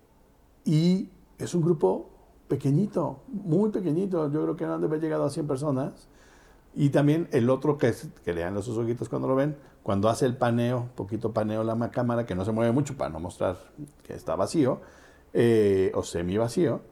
[0.66, 2.11] y es un grupo
[2.46, 6.11] pequeñito, muy pequeñito, yo creo que no debe haber llegado a 100 personas.
[6.75, 10.11] Y también el otro que, es, que lean los sus ojitos cuando lo ven, cuando
[10.11, 13.57] hace el paneo, poquito paneo la cámara, que no se mueve mucho para no mostrar
[14.03, 14.83] que está vacío,
[15.33, 16.83] eh, o semi vacío,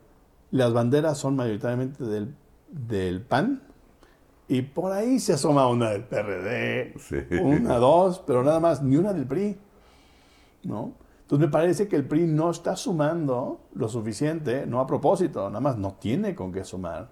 [0.52, 2.34] las banderas son mayoritariamente del
[2.70, 3.62] del PAN
[4.50, 6.94] y por ahí se asoma una del PRD,
[7.40, 9.56] una, dos, pero nada más, ni una del PRI.
[10.64, 10.92] ¿no?
[11.22, 15.60] Entonces me parece que el PRI no está sumando lo suficiente, no a propósito, nada
[15.60, 17.10] más no tiene con qué sumar.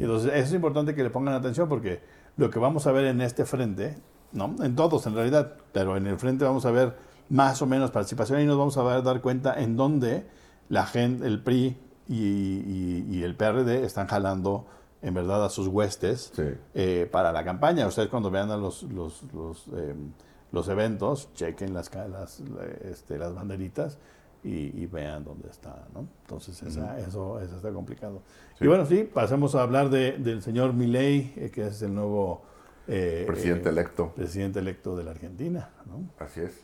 [0.00, 2.00] Entonces es importante que le pongan atención porque
[2.36, 3.96] lo que vamos a ver en este frente,
[4.32, 4.56] ¿no?
[4.60, 6.96] en todos en realidad, pero en el frente vamos a ver
[7.28, 10.26] más o menos participación y nos vamos a dar cuenta en dónde
[10.68, 14.66] la gente, el PRI y, y el PRD están jalando
[15.02, 16.32] en verdad a sus huestes
[16.74, 17.86] eh, para la campaña.
[17.86, 19.94] Ustedes cuando vean a los, los, los, eh,
[20.52, 22.42] los eventos, chequen las, las,
[22.84, 23.98] este, las banderitas
[24.42, 26.08] y, vean dónde está, ¿no?
[26.22, 28.22] Entonces esa, eso, eso está complicado.
[28.58, 32.42] Y bueno, sí, pasemos a hablar de, del señor Milei, eh, que es el nuevo...
[32.86, 34.12] Presidente electo.
[34.16, 36.10] Presidente electo de la Argentina, ¿no?
[36.18, 36.60] Así es.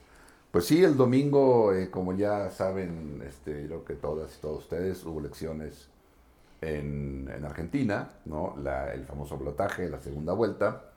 [0.50, 5.20] Pues sí, el domingo, como ya saben, este, creo que todas y todos ustedes, hubo
[5.20, 5.88] elecciones
[6.60, 8.56] en, en Argentina, ¿no?
[8.62, 10.90] La, el famoso blotaje, la segunda vuelta,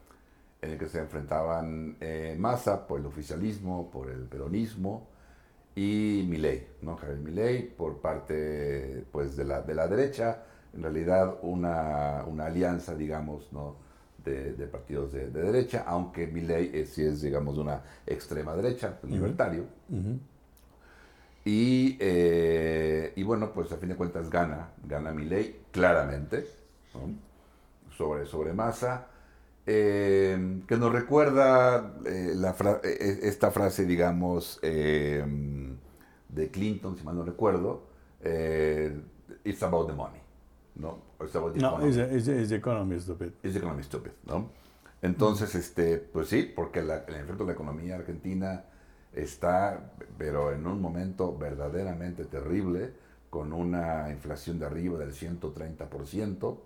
[0.61, 1.97] en el que se enfrentaban
[2.37, 5.07] Massa por el oficialismo, por el peronismo,
[5.75, 6.97] y Milei, ¿no?
[6.97, 10.43] Javier Milei por parte pues, de, la, de la derecha,
[10.73, 13.75] en realidad una, una alianza, digamos, ¿no?
[14.23, 18.55] de, de partidos de, de, derecha, aunque Milei es, sí es, digamos, de una extrema
[18.55, 19.65] derecha, libertario.
[21.45, 26.47] Y, eh, y, bueno, pues a fin de cuentas gana, gana Milei claramente,
[27.95, 29.07] sobre, sobre Massa.
[29.71, 37.23] Eh, que nos recuerda eh, la eh, esta frase, digamos, de Clinton, si mal no
[37.23, 37.83] recuerdo,
[39.43, 40.19] it's about the money,
[40.75, 40.97] ¿no?
[41.21, 42.17] It's about the no, economy.
[42.17, 43.33] It's, it's, the economy stupid.
[43.43, 44.49] It's the economy stupid, ¿no?
[45.03, 48.65] Entonces, este, pues sí, porque la, el efecto de la economía argentina
[49.13, 52.93] está, pero en un momento verdaderamente terrible,
[53.29, 56.57] con una inflación de arriba del 130%,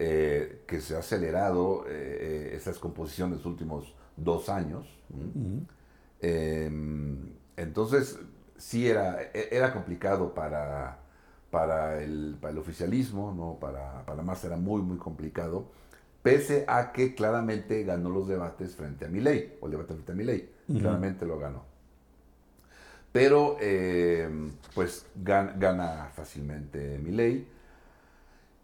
[0.00, 4.86] eh, que se ha acelerado eh, esa descomposición en los últimos dos años.
[6.20, 8.18] Em, entonces,
[8.56, 10.98] sí era, e, era complicado para,
[11.50, 13.58] para, el, para el oficialismo, ¿no?
[13.58, 15.66] para, para más era muy, muy complicado,
[16.22, 20.14] pese a que claramente ganó los debates frente a Milei, o el debate frente a
[20.14, 21.67] Milei, claramente lo ganó.
[23.12, 27.46] Pero, em, pues, gana, gana fácilmente Milei.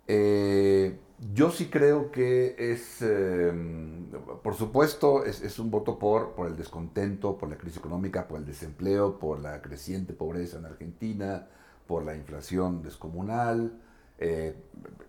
[0.06, 0.98] Eh,
[1.32, 4.06] yo sí creo que es, em,
[4.42, 8.46] por supuesto, es, un voto por, por el descontento, por la crisis económica, por el
[8.46, 11.46] desempleo, por la creciente pobreza en Argentina,
[11.86, 13.80] por la inflación descomunal.
[14.18, 14.54] Eh,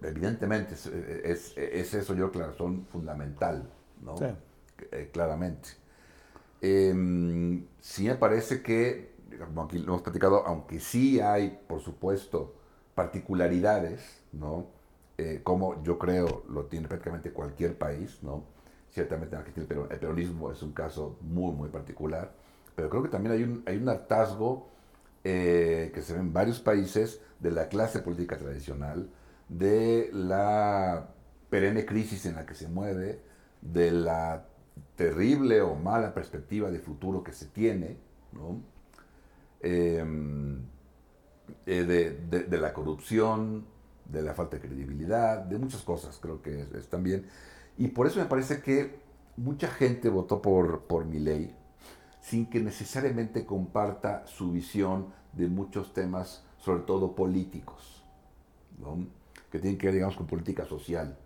[0.02, 0.76] evidentemente
[1.24, 3.70] es, eso yo creo que la razón fundamental,
[4.02, 4.16] ¿no?
[4.92, 5.70] Eh, claramente.
[6.62, 12.54] Em, sí me parece que, como aquí lo hemos platicado, aunque sí hay, por supuesto,
[12.94, 14.68] particularidades, ¿no?
[15.18, 18.44] Eh, como yo creo lo tiene prácticamente cualquier país, ¿no?
[18.90, 22.32] Ciertamente el peronismo es un caso muy, muy particular,
[22.76, 24.68] pero creo que también hay un, hay un hartazgo
[25.24, 29.10] eh, que se ve en varios países de la clase política tradicional,
[29.50, 31.10] de la
[31.50, 33.22] perenne crisis en la que se mueve,
[33.62, 34.46] de la
[34.96, 37.98] terrible o mala perspectiva de futuro que se tiene,
[38.34, 38.62] ¿no?
[39.62, 40.60] Em,
[41.66, 43.66] eh, de, de, la corrupción,
[44.06, 47.26] de la falta de credibilidad, de muchas cosas, creo que es, también.
[47.78, 49.00] Y por eso me parece que
[49.38, 51.56] mucha gente votó por, por mi ley
[52.22, 58.04] sin que necesariamente comparta su visión de muchos temas, sobre todo políticos,
[59.52, 61.18] que tienen que ver, digamos, con política social.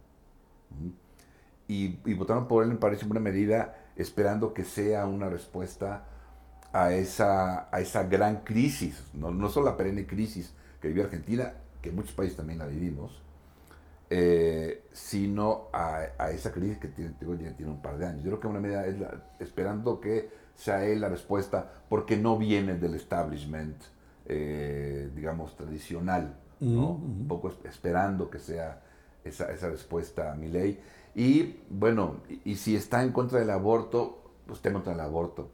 [1.70, 6.06] Y, y, votaron por él, me parece, en buena medida, esperando que sea una respuesta
[6.72, 11.54] a esa, a esa gran crisis, no, no solo la perenne crisis que vive Argentina,
[11.82, 13.22] que muchos países también la vivimos,
[14.12, 18.24] eh, sino a, esa crisis que tiene, tiene un par de años.
[18.24, 18.96] Yo creo que una medida es
[19.40, 23.76] esperando que sea él la respuesta, porque no viene del establishment,
[24.26, 26.92] eh, digamos, tradicional, ¿no?
[26.92, 28.82] Un poco esperando que sea
[29.24, 30.80] esa, esa respuesta a mi ley.
[31.16, 35.50] Y bueno, y, si está en contra del aborto, pues está en contra del aborto.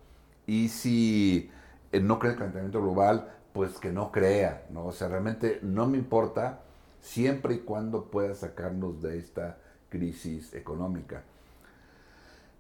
[0.47, 1.49] Y si
[1.91, 4.87] eh, no cree el calentamiento global, pues que no crea, ¿no?
[4.87, 6.59] O sea, realmente no me importa
[6.99, 9.57] siempre y cuando pueda sacarnos de esta
[9.89, 11.23] crisis económica.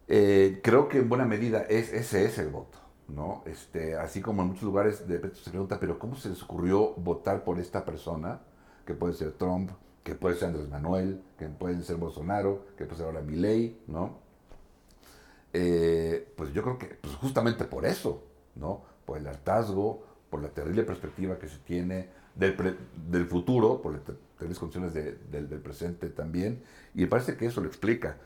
[0.07, 3.43] Eh, creo que en buena medida es, ese es el voto, ¿no?
[3.45, 6.93] Este, así como en muchos lugares de repente se pregunta, pero ¿cómo se les ocurrió
[6.93, 8.39] votar por esta persona?
[8.85, 9.71] Que puede ser Trump,
[10.03, 14.19] que puede ser Andrés Manuel, que puede ser Bolsonaro, que puede ser ahora Milley, ¿no?
[15.57, 18.21] Eh, pues yo creo que pues justamente por eso,
[18.55, 18.81] ¿no?
[19.05, 24.59] Por el hartazgo, por la terrible perspectiva que se tiene del, futuro, por las terribles
[24.59, 26.61] condiciones del, presente también,
[26.93, 28.17] y me parece que eso lo explica.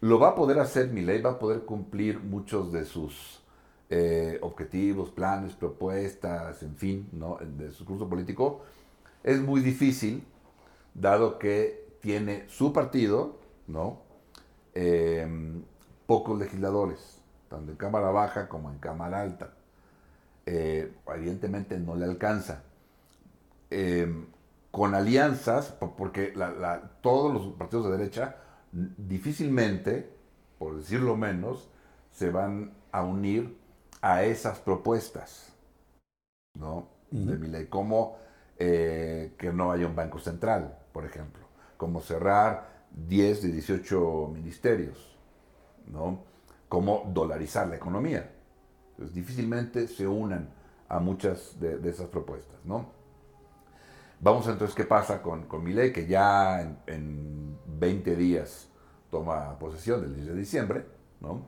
[0.00, 3.42] Lo va a poder hacer mi ley, va a poder cumplir muchos de sus
[3.90, 7.36] eh, objetivos, planes, propuestas, en fin, ¿no?
[7.58, 8.62] de su curso político.
[9.22, 10.24] Es muy difícil,
[10.94, 14.00] dado que tiene su partido, ¿no?
[14.72, 15.64] Em,
[16.08, 19.52] pocos legisladores, tanto en Cámara Baja como en Cámara Alta.
[20.46, 22.62] Eh, evidentemente no le alcanza.
[23.68, 24.24] Em,
[24.70, 26.32] con alianzas, porque
[27.02, 28.36] todos los partidos de derecha
[28.72, 30.10] difícilmente,
[30.58, 31.68] por decirlo menos,
[32.10, 33.58] se van a unir
[34.00, 35.52] a esas propuestas,
[36.54, 36.88] ¿no?
[37.10, 38.16] De mi ley, como
[38.58, 41.44] eh, que no haya un banco central, por ejemplo,
[41.76, 45.17] como cerrar 10 de 18 ministerios,
[45.90, 46.24] ¿no?
[46.68, 48.30] Como dolarizar la economía.
[48.90, 50.48] Entonces, difícilmente se unan
[50.88, 52.86] a muchas de, esas propuestas, ¿no?
[54.20, 55.92] Vamos entonces, ¿qué pasa con, con ley?
[55.92, 58.68] Que ya en, 20 días
[59.08, 60.86] toma posesión del 10 de diciembre,
[61.20, 61.42] ¿no?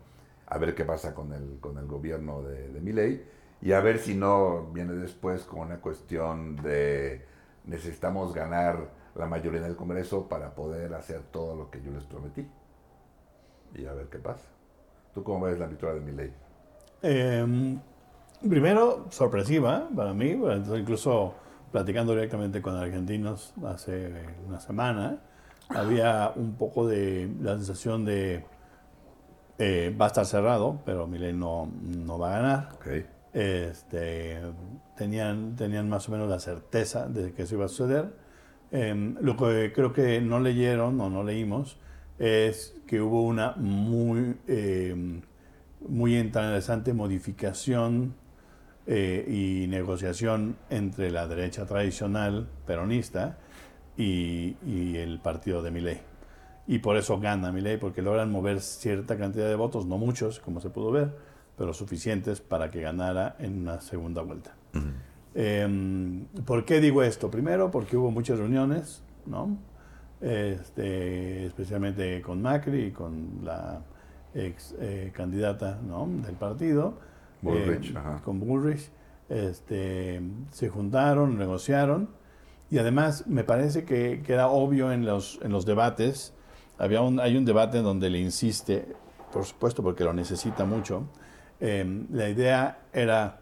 [0.47, 3.27] A ver qué pasa con el, con el gobierno de, de ley
[3.63, 7.27] y a ver si no viene después con una cuestión de
[7.65, 12.47] necesitamos ganar la mayoría del Congreso para poder hacer todo lo que yo les prometí.
[13.75, 14.47] Y a ver qué pasa.
[15.15, 16.33] ¿Tú cómo ves la victoria de mi ley?
[17.03, 17.81] Em,
[18.49, 20.39] primero, sorpresiva para mí,
[20.77, 21.35] incluso
[21.73, 24.13] platicando directamente con argentinos hace
[24.47, 25.19] una semana,
[25.69, 28.45] había un poco de la sensación de
[29.59, 32.69] eh, va a estar cerrado, pero Milei no, no va a ganar.
[32.77, 34.41] Okay este,
[34.97, 38.13] tenían, tenían más o menos la certeza de que eso iba a suceder.
[38.73, 41.77] Em, lo que creo que no leyeron o no leímos
[42.21, 45.23] es que hubo una muy, em,
[45.89, 48.15] muy interesante modificación
[48.87, 53.39] eh, y negociación entre la derecha tradicional peronista
[53.97, 56.01] y, y el partido de Milei.
[56.67, 60.61] Y por eso gana Milei, porque logran mover cierta cantidad de votos, no muchos, como
[60.61, 61.17] se pudo ver,
[61.57, 64.55] pero suficientes para que ganara en una segunda vuelta.
[65.35, 67.31] Em, ¿Por qué digo esto?
[67.31, 69.57] Primero, porque hubo muchas reuniones, ¿no?
[70.21, 73.81] Este, especialmente con Macri y con la
[74.35, 76.07] ex eh, candidata ¿no?
[76.25, 76.95] del partido,
[77.41, 78.91] Bullrich, em, con Bullrich,
[79.29, 82.11] este, se juntaron, negociaron.
[82.71, 86.35] Y además me parece que, que, era obvio en los, en los debates,
[86.79, 88.95] había un, hay un debate en donde le insiste,
[89.33, 91.07] por supuesto porque lo necesita mucho,
[91.61, 93.39] Em, la idea era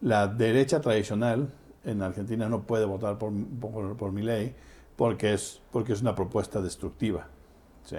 [0.00, 1.48] la derecha tradicional
[1.84, 3.32] en Argentina no puede votar por,
[3.96, 4.54] por, mi ley
[5.02, 7.26] porque es, porque es una propuesta destructiva.
[7.82, 7.96] ¿sí?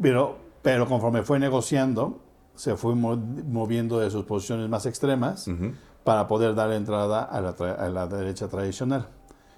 [0.00, 2.22] Pero, pero conforme fue negociando,
[2.54, 5.46] se fue moviendo de sus posiciones más extremas
[6.02, 9.08] para poder dar entrada a la, a la, derecha tradicional.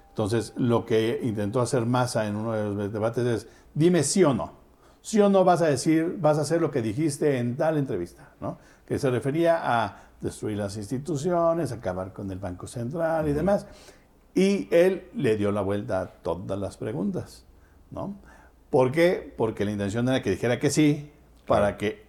[0.09, 4.33] Entonces, lo que intentó hacer Massa en uno de los debates es, dime sí o
[4.33, 4.51] no.
[5.01, 8.33] Sí o no vas a decir, vas a hacer lo que dijiste en tal entrevista,
[8.41, 8.57] ¿no?
[8.85, 13.65] que se refería a destruir las instituciones, acabar con el Banco Central y demás.
[14.35, 17.45] Y él le dio la vuelta a todas las preguntas,
[17.91, 18.15] ¿no?
[18.69, 19.33] ¿Por qué?
[19.35, 21.09] Porque la intención era que dijera que sí,
[21.47, 22.03] para que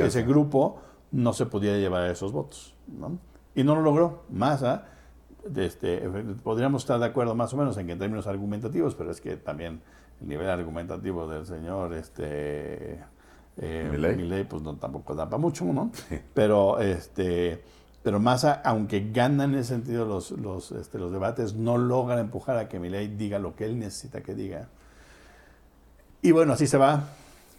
[0.00, 0.80] ese grupo
[1.12, 3.18] no se pudiera llevar a esos votos, ¿no?
[3.54, 4.22] Y no lo logró.
[4.30, 4.86] Massa,
[5.54, 6.08] este,
[6.42, 9.36] podríamos estar de acuerdo más o menos en que en términos argumentativos, pero es que
[9.36, 9.80] también
[10.20, 13.00] el nivel argumentativo del señor este,
[13.58, 14.44] eh, mi ley.
[14.44, 15.90] pues no, tampoco da para mucho, ¿no?
[16.34, 17.62] Pero, este,
[18.02, 22.56] pero más, aunque ganan en ese sentido los, los, este, los debates, no logran empujar
[22.56, 24.68] a que mi ley diga lo que él necesita que diga.
[26.22, 27.04] Y bueno, así se va.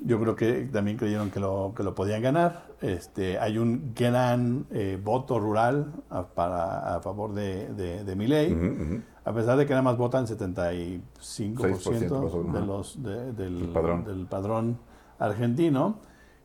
[0.04, 2.64] Yo creo que también creyeron que lo, que lo podían ganar.
[2.82, 8.26] Este, hay un gran eh, voto rural a, para, a favor de, de, de mi
[8.26, 13.72] ley, a pesar de que nada más votan 75% de los, del,
[14.06, 14.80] del padrón
[15.20, 16.00] argentino.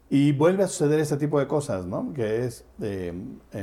[0.09, 2.13] Y vuelve a suceder este tipo de cosas, ¿no?
[2.13, 3.13] Que es eh,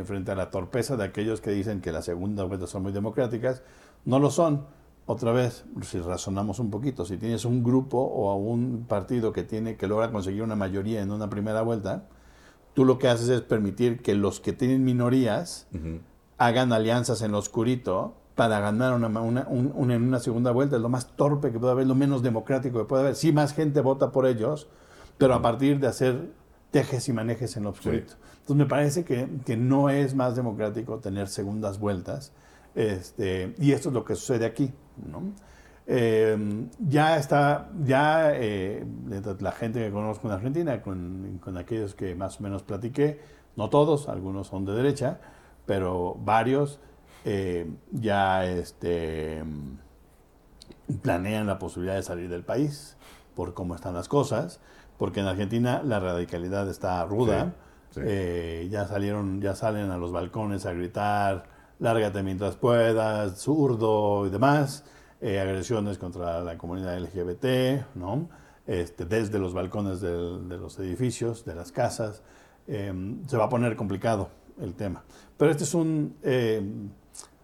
[0.05, 3.61] frente a la torpeza de aquellos que dicen que las segundas vueltas son muy democráticas,
[4.03, 4.65] no lo son.
[5.05, 9.75] Otra vez, si razonamos un poquito, si tienes un grupo o un partido que tiene
[9.75, 12.07] que logra conseguir una mayoría en una primera vuelta,
[12.73, 15.67] tú lo que haces es permitir que los que tienen minorías
[16.37, 20.77] hagan alianzas en lo oscurito para ganar una, una, en una segunda vuelta.
[20.77, 23.15] Es lo más torpe que puede haber, lo menos democrático que puede haber.
[23.15, 24.67] Si más gente vota por ellos,
[25.17, 26.31] pero a partir de hacer
[26.71, 28.13] tejes y manejes en lo obscurito.
[28.39, 32.33] Entonces me parece que, que, no es más democrático tener segundas vueltas,
[32.75, 34.73] este, y esto es lo que sucede aquí.
[34.97, 35.21] ¿no?
[35.85, 38.85] Eh, ya está, ya eh,
[39.39, 43.19] la gente que conozco en Argentina, con, con, aquellos que más o menos platiqué,
[43.55, 45.19] no todos, algunos son de derecha,
[45.65, 46.79] pero varios
[47.25, 49.43] eh, ya este,
[51.01, 52.97] planean la posibilidad de salir del país
[53.35, 54.59] por cómo están las cosas
[55.03, 57.53] porque en Argentina la radicalidad está ruda.
[57.97, 61.43] Eh, ya salieron, ya salen a los balcones a gritar,
[61.79, 64.85] lárgate mientras puedas, zurdo y demás,
[65.19, 68.29] eh, agresiones contra la comunidad LGBT, ¿no?
[68.65, 72.21] Este, desde los balcones de los edificios, de las casas.
[72.65, 74.29] Em, se va a poner complicado
[74.61, 75.03] el tema.
[75.35, 76.87] Pero este es un, em,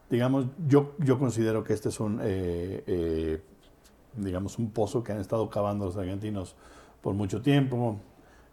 [0.10, 3.44] digamos, yo, yo considero que este es un, eh,
[4.16, 6.56] digamos, un pozo que han estado cavando los argentinos
[7.02, 8.00] por mucho tiempo,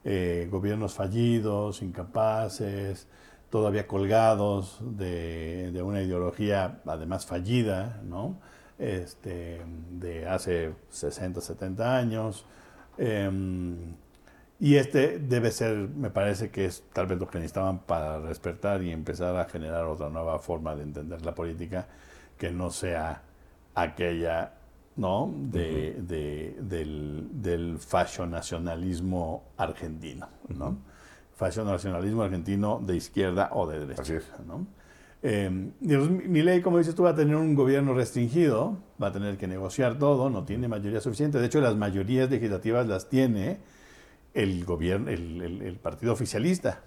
[0.05, 3.09] eh, gobiernos fallidos, incapaces,
[3.51, 8.39] todavía colgados de, una ideología además fallida, ¿no?
[8.79, 12.45] Este, de hace 60, 70 años.
[12.99, 13.95] Em,
[14.59, 18.83] y este debe ser, me parece que es tal vez lo que necesitaban para despertar
[18.83, 21.87] y empezar a generar otra nueva forma de entender la política
[22.39, 23.23] que no sea
[23.75, 24.53] aquella
[24.97, 25.33] ¿no?
[25.37, 30.79] De, de, del, del fascio nacionalismo argentino, ¿no?
[31.35, 34.67] Fascio nacionalismo argentino de izquierda o de derecha, ¿no?
[35.23, 39.37] Eh, mi ley, como dices tú, va a tener un gobierno restringido, va a tener
[39.37, 41.39] que negociar todo, no tiene mayoría suficiente.
[41.39, 43.59] De hecho, las mayorías legislativas las tiene
[44.35, 46.83] el gobierno, el, el, partido oficialista.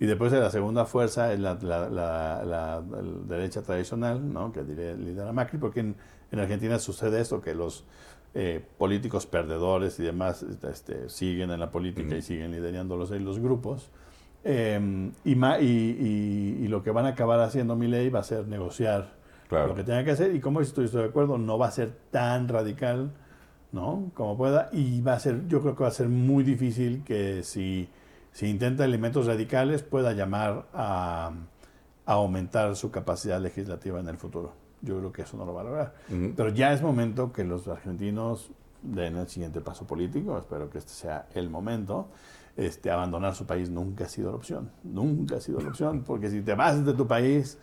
[0.00, 2.82] Y después de la segunda fuerza es la, la, la,
[3.26, 4.50] derecha tradicional, ¿no?
[4.52, 5.96] que lidera Macri, porque en,
[6.30, 7.84] en, Argentina sucede esto, que los
[8.34, 13.38] eh, políticos perdedores y demás este, siguen en la política y siguen liderando los, los
[13.38, 13.90] grupos.
[14.44, 18.46] Em, y, y, y, lo que van a acabar haciendo mi ley va a ser
[18.46, 19.16] negociar
[19.50, 20.34] lo que tenga que hacer.
[20.34, 23.12] Y como estoy, estoy de acuerdo, no va a ser tan radical
[23.72, 24.10] ¿no?
[24.14, 24.68] Como pueda.
[24.72, 27.88] Y va a ser, yo creo que va a ser muy difícil que si,
[28.32, 31.32] si intenta elementos radicales pueda llamar a,
[32.06, 34.54] aumentar su capacidad legislativa en el futuro.
[34.82, 35.94] Yo creo que eso no lo va a lograr.
[36.36, 38.50] Pero ya es momento que los argentinos
[38.82, 40.38] den el siguiente paso político.
[40.38, 42.08] Espero que este sea el momento.
[42.56, 44.70] Este, abandonar su país nunca ha sido la opción.
[44.82, 46.02] Nunca ha sido la opción.
[46.06, 47.58] Porque si te vas de tu país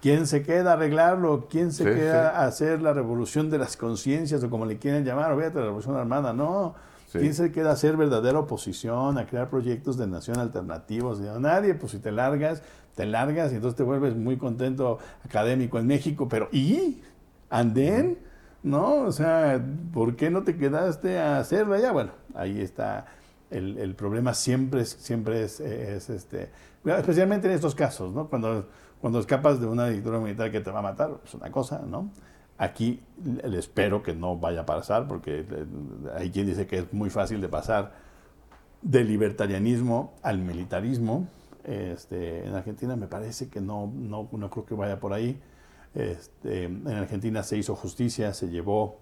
[0.00, 1.48] ¿Quién se queda a arreglarlo?
[1.48, 5.32] ¿Quién se queda a hacer la revolución de las conciencias o como le quieren llamar?
[5.32, 6.32] Olvídate la revolución armada.
[6.32, 6.74] No.
[7.10, 11.18] ¿Quién se queda a hacer verdadera oposición, a crear proyectos de nación alternativos?
[11.18, 12.62] nadie, pues si te largas,
[12.96, 17.02] te largas y entonces te vuelves muy contento académico en México, pero ¿y?
[17.48, 18.18] ¿Anden?
[18.64, 19.02] ¿No?
[19.02, 21.92] O sea, ¿por qué no te quedaste a hacerlo allá?
[21.92, 23.06] Bueno, ahí está.
[23.50, 26.50] El, el problema siempre es, siempre es, es este,
[26.84, 28.26] especialmente en estos casos, ¿no?
[28.28, 28.66] Cuando
[29.00, 32.10] cuando escapas de una dictadura militar que te va a matar, es una cosa, ¿no?
[32.58, 35.44] Aquí le espero que no vaya a pasar, porque
[36.16, 37.92] hay quien dice que es muy fácil de pasar
[38.80, 41.28] del libertarianismo al militarismo.
[41.66, 45.40] Este, en Argentina me parece que no, no, no creo que vaya por ahí.
[45.94, 49.00] Este, en Argentina se hizo justicia, se llevó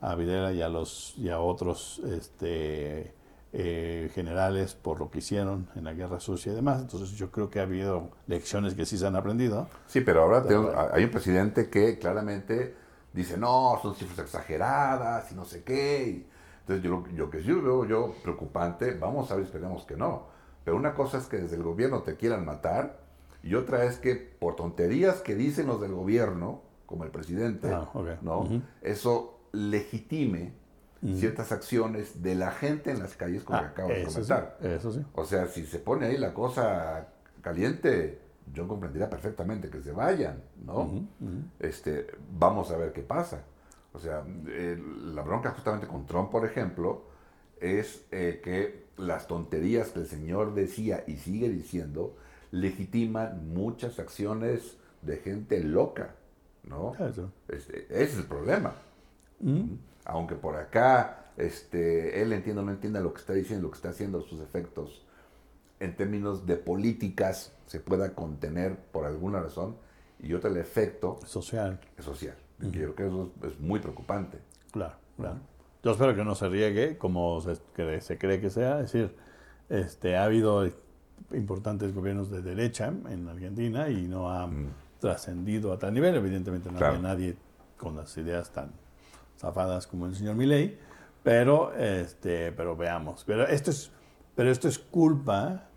[0.00, 3.12] a Videla y a, los, y a otros este,
[3.52, 6.80] eh, generales por lo que hicieron en la guerra sucia y demás.
[6.80, 9.68] Entonces yo creo que ha habido lecciones que sí se han aprendido.
[9.86, 10.44] Sí, pero ahora
[10.92, 12.74] hay un presidente que claramente
[13.12, 16.24] dice, no, son cifras exageradas y no sé qué.
[16.60, 20.35] Entonces yo, yo que sí veo yo preocupante, vamos a ver, esperemos que no.
[20.66, 22.98] Pero una cosa es que desde el gobierno te quieran matar
[23.44, 27.88] y otra es que por tonterías que dicen los del gobierno, como el presidente, ah,
[28.20, 28.48] ¿no?
[28.82, 30.54] Eso legitime
[31.14, 34.58] ciertas acciones de la gente en las calles, como ah, acabo de comentar.
[34.60, 35.06] eso sí.
[35.14, 37.10] O sea, si se pone ahí la cosa
[37.42, 38.18] caliente,
[38.52, 41.06] yo comprendería perfectamente que se vayan, ¿no?
[41.60, 43.44] Este, vamos a ver qué pasa.
[43.92, 47.04] O sea, la bronca justamente con Trump, por ejemplo,
[47.60, 52.16] es eh, que las tonterías que el señor decía y sigue diciendo
[52.50, 56.14] legitiman muchas acciones de gente loca,
[56.64, 56.94] ¿no?
[57.48, 58.74] Este, ese es el problema
[60.06, 63.76] aunque por acá este, él entienda o no entienda lo que está diciendo, lo que
[63.76, 65.04] está haciendo, sus efectos
[65.80, 69.76] en términos de políticas se pueda contener por alguna razón
[70.18, 71.78] y otro el efecto social.
[71.98, 72.36] Es social.
[72.58, 74.38] Yo creo que eso es muy preocupante.
[74.70, 75.40] Claro, claro.
[75.86, 78.80] Yo espero que no se riegue como se cree, se cree que sea.
[78.80, 79.14] Es decir,
[79.68, 80.68] este, ha habido
[81.32, 84.50] importantes gobiernos de derecha en Argentina y no ha
[84.98, 86.16] trascendido a tal nivel.
[86.16, 87.36] Evidentemente no hay nadie
[87.76, 88.72] con las ideas tan
[89.38, 90.76] zafadas como el señor Milley,
[91.22, 93.22] pero, este, pero veamos.
[93.24, 93.92] Pero esto es,
[94.34, 95.68] pero esto es culpa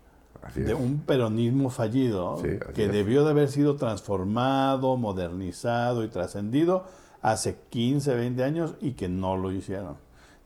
[0.56, 2.42] de un peronismo fallido
[2.74, 6.86] que debió de haber sido transformado, modernizado y trascendido
[7.22, 9.96] hace 15, 20 años y que no lo hicieron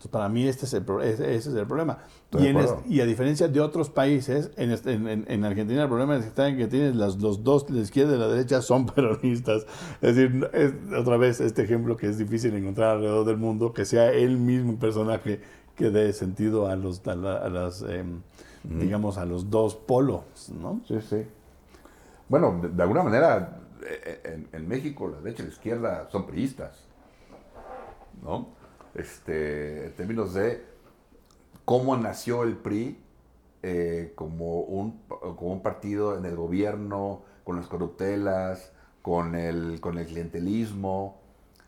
[0.09, 1.99] para mí este es el, ese, es el problema.
[2.89, 6.97] Y, a diferencia de otros países, este, en, en, Argentina el problema es que tienes
[6.97, 9.67] las, los dos, la izquierda y la derecha, son peronistas.
[10.01, 10.49] Es decir,
[10.99, 14.79] otra vez este ejemplo que es difícil encontrar alrededor del mundo, que sea el mismo
[14.79, 15.41] personaje
[15.77, 18.21] que dé sentido a los, a, las, em,
[18.65, 20.23] digamos, a los dos polos,
[20.61, 20.81] ¿no?
[20.87, 21.25] Sí, sí.
[22.29, 23.61] Bueno, de, alguna manera,
[24.25, 26.85] en, en México la derecha y la izquierda son priistas,
[28.23, 28.49] ¿no?
[28.95, 30.65] este, en términos de
[31.65, 32.99] cómo nació el PRI
[33.63, 38.73] eh, como, un, como un partido en el gobierno, con las corruptelas,
[39.03, 41.21] con el, con el clientelismo.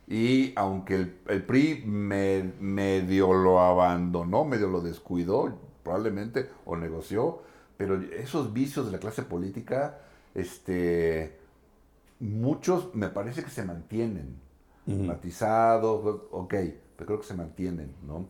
[0.07, 7.43] Y aunque el PRI medio lo abandonó, medio lo descuidó, probablemente, o negoció,
[7.77, 9.99] pero esos vicios de la clase política
[10.35, 11.39] este,
[12.21, 14.41] muchos me parece que se mantienen,
[14.87, 16.55] matizados, ok,
[16.97, 18.27] pero creo que se mantienen, ¿no?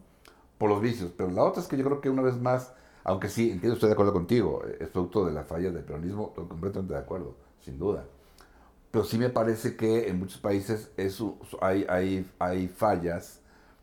[0.59, 1.13] Por los vicios.
[1.17, 2.73] Pero la otra es que yo creo que una vez más,
[3.05, 6.47] aunque sí, entiendo, estoy de acuerdo contigo, es producto de la falla del peronismo, estoy
[6.47, 8.05] completamente de acuerdo, sin duda.
[8.91, 13.41] Pero sí me parece que en muchos países eso, hay, hay, hay fallas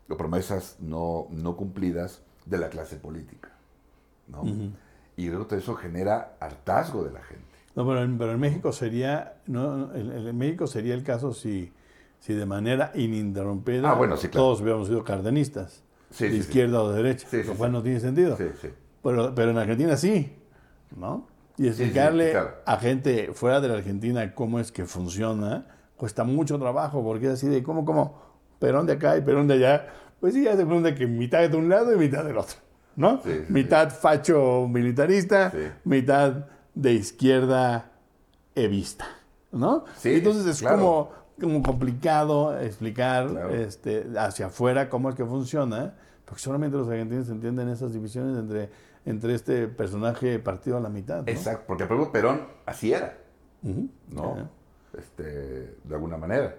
[0.08, 3.50] o promesas no, no cumplidas de la clase política.
[4.26, 4.42] ¿no?
[5.16, 7.43] Y creo que eso genera hartazgo de la gente.
[7.74, 11.72] No, pero en, pero en México sería, no, en, México sería el caso si,
[12.20, 15.82] si de manera ininterrumpida ah, todos hubiéramos sido cardenistas,
[16.18, 18.38] de izquierda o de derecha, lo cual no tiene sentido.
[19.02, 20.32] Pero, pero en Argentina sí,
[20.96, 21.26] ¿no?
[21.56, 25.66] Y explicarle a gente fuera de la Argentina cómo es que funciona
[25.96, 28.22] cuesta mucho trabajo, porque es así de cómo, cómo,
[28.58, 29.86] Perón de acá y Perón de allá.
[30.20, 32.56] Pues sí, ya se pregunta que mitad de un lado y mitad del otro,
[32.96, 33.20] ¿no?
[33.48, 35.52] mitad facho militarista,
[35.84, 37.92] mitad de izquierda
[38.54, 39.06] evista,
[39.52, 39.84] ¿no?
[40.02, 41.10] Entonces es como,
[41.40, 45.94] como complicado explicar este, hacia afuera cómo es que funciona,
[46.24, 48.70] porque solamente los argentinos entienden esas divisiones entre,
[49.04, 51.28] entre este personaje partido a la mitad.
[51.28, 53.18] Exacto, porque el Perón así era,
[54.10, 54.48] ¿no?
[54.96, 55.22] Este,
[55.82, 56.56] de alguna manera,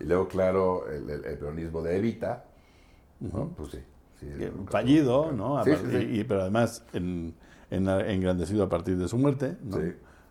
[0.00, 2.44] Y luego, claro, el, peronismo de Evita,
[3.56, 3.78] pues sí.
[4.66, 5.62] fallido, ¿no?
[5.66, 7.34] y, pero además en,
[7.76, 9.56] engrandecido a partir de su muerte.
[9.62, 9.78] ¿no?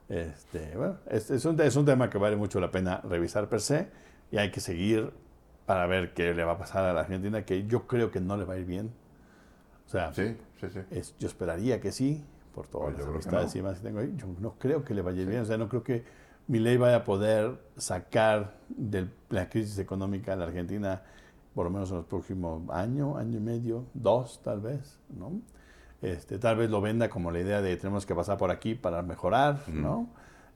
[0.10, 3.62] Este, bueno, es, es, un, es, un, tema que vale mucho la pena revisar per
[3.62, 3.88] se
[4.32, 5.12] y hay que seguir
[5.66, 8.36] para ver qué le va a pasar a la Argentina, que yo creo que no
[8.36, 8.92] le va a ir bien.
[9.88, 12.24] O sea, sí, sí, es, yo esperaría que sí,
[12.54, 14.14] por todas las amistades y demás que tengo ahí.
[14.18, 15.42] Yo no creo que le vaya a ir bien.
[15.42, 16.04] O sea, no creo que
[16.48, 21.02] mi ley vaya a poder sacar de la crisis económica a la Argentina
[21.54, 25.42] por lo menos en los próximos año, año y medio, dos tal vez, ¿no?
[26.04, 29.02] Este, tal vez lo venda como la idea de tenemos que pasar por aquí para
[29.02, 30.10] mejorar, ¿no?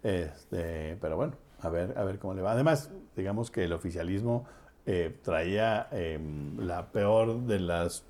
[0.03, 2.51] Este, pero bueno, a ver, a ver cómo le va.
[2.51, 4.45] Además, digamos que el oficialismo
[4.85, 8.03] eh, traía em, la peor de las,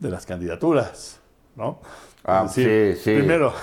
[0.00, 1.20] de las candidaturas,
[1.56, 1.80] ¿no?
[2.24, 3.14] Ah, sí, sí.
[3.14, 3.54] Primero,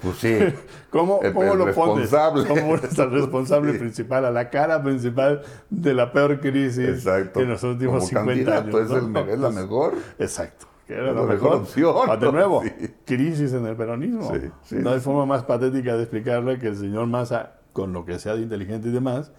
[0.00, 0.38] pues sí.
[0.90, 2.08] ¿cómo, cómo lo pones?
[2.46, 7.64] ¿Cómo es el responsable principal, a la cara principal de la peor crisis en los
[7.64, 8.74] últimos 50 años?
[8.76, 9.94] Es, es la mejor.
[10.20, 11.94] Exacto que era la, mejor, opción.
[12.08, 12.62] Ah, de nuevo,
[13.04, 14.32] crisis en el peronismo.
[14.70, 18.34] no hay forma más patética de explicarle que el señor Massa, con lo que sea
[18.34, 19.30] de inteligente y demás,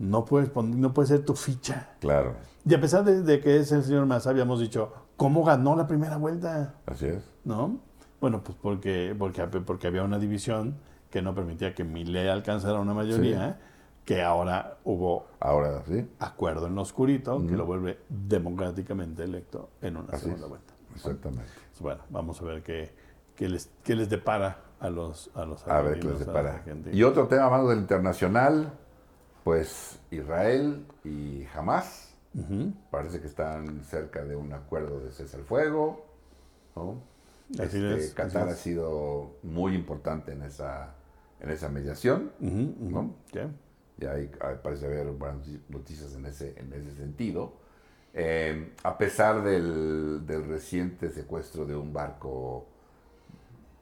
[0.00, 1.90] no, puedes no puede ser tu ficha.
[2.00, 2.34] Claro.
[2.68, 6.16] Y a pesar de, que es el señor Massa, habíamos dicho, ¿cómo ganó la primera
[6.16, 6.74] vuelta?
[6.86, 7.22] Así es.
[7.44, 7.78] ¿No?
[8.20, 10.74] Bueno, pues porque, porque, porque había una división
[11.08, 13.60] que no permitía que Milei alcanzara una mayoría,
[14.04, 16.04] que ahora hubo ahora, ¿sí?
[16.18, 20.69] acuerdo en lo oscurito, que lo vuelve democráticamente electo en una segunda vuelta.
[20.94, 21.50] Exactamente.
[21.80, 22.90] Bueno, vamos a ver qué,
[23.36, 26.64] qué, les, qué les depara a los A, los a ver qué les depara.
[26.92, 28.72] Y otro tema más del internacional,
[29.44, 32.14] pues Israel y Hamas.
[32.90, 36.06] Parece que están cerca de un acuerdo de cese al fuego.
[36.76, 37.02] ¿no?
[37.58, 40.94] Este, Qatar ha sido muy importante en esa,
[41.40, 42.30] en esa mediación.
[42.40, 43.14] ¿no?
[43.98, 44.30] Y ahí
[44.62, 47.59] parece haber buenas noticias en ese, en ese sentido.
[48.12, 52.66] Eh, a pesar del, reciente secuestro de un barco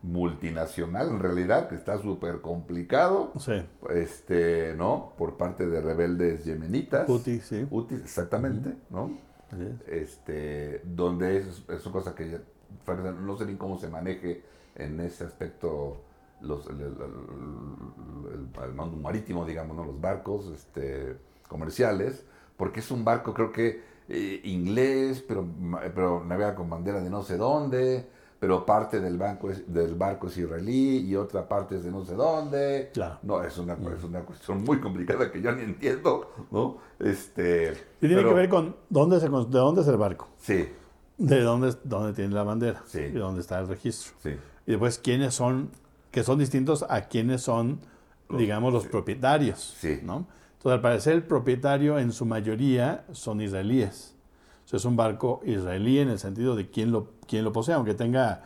[0.02, 3.32] multinacional, en realidad, que está súper complicado,
[3.90, 5.12] este, ¿no?
[5.16, 7.08] Por parte de rebeldes yemenitas.
[7.08, 7.66] Houthi, sí.
[8.02, 9.18] exactamente, ¿no?
[9.86, 12.38] Este, donde es, es una cosa que
[12.86, 14.42] no sé ni cómo se maneje
[14.74, 16.02] en ese aspecto
[16.40, 19.84] los, el, el, mando marítimo, digamos, ¿no?
[19.84, 21.16] los barcos este,
[21.48, 22.24] comerciales,
[22.56, 25.46] porque es un barco, creo que eh, inglés, pero,
[25.94, 28.08] pero navega con bandera de no sé dónde,
[28.40, 32.04] pero parte del, banco es, del barco es israelí y otra parte es de no
[32.04, 32.90] sé dónde.
[33.22, 36.78] No, es una, es una cuestión muy complicada que yo ni entiendo, ¿no?
[36.98, 40.28] Este, y tiene que ver con dónde se, de dónde es el barco.
[40.38, 40.68] Sí.
[41.18, 42.82] De dónde, dónde tiene la bandera.
[42.86, 43.00] Sí.
[43.00, 44.14] Y dónde está el registro.
[44.22, 44.30] Sí.
[44.66, 45.70] Y después quiénes son,
[46.12, 47.80] que son distintos a quiénes son,
[48.30, 49.76] digamos, los propietarios.
[49.78, 50.00] Sí.
[50.02, 50.26] ¿no?
[50.58, 54.14] Entonces, al parecer, el propietario en su mayoría son israelíes.
[54.66, 57.74] O sea, es un barco israelí en el sentido de quién lo, quién lo posee,
[57.74, 58.44] aunque tenga...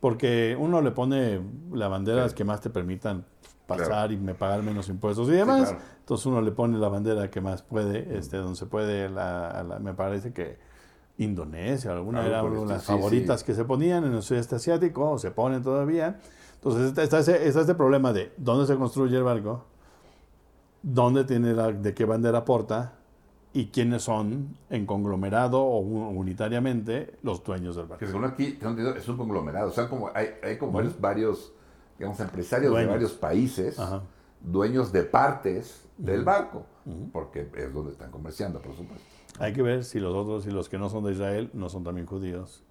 [0.00, 1.40] Porque uno le pone
[1.72, 3.24] las banderas que más te permitan
[3.66, 5.74] pasar y me pagar menos impuestos y demás.
[6.00, 9.94] Entonces uno le pone la bandera que más puede, este, donde se puede, la, me
[9.94, 10.58] parece que
[11.18, 15.18] Indonesia, alguna era una de las favoritas que se ponían en el sudeste asiático, o
[15.18, 16.18] se ponen todavía.
[16.54, 19.66] Entonces está, está, está, este problema de dónde se construye el barco,
[20.82, 22.94] dónde tiene la, de qué bandera porta
[23.52, 27.98] y quiénes son en conglomerado o unitariamente los dueños del barco.
[27.98, 28.58] Que según aquí
[28.96, 31.52] es un conglomerado, o sea, como hay, hay como varios,
[31.98, 33.80] digamos, empresarios de varios países,
[34.40, 36.64] dueños de partes del barco,
[37.12, 39.04] porque es donde están comerciando, por supuesto.
[39.38, 41.82] Hay que ver si los otros y los que no son de Israel no son
[41.82, 42.62] también judíos.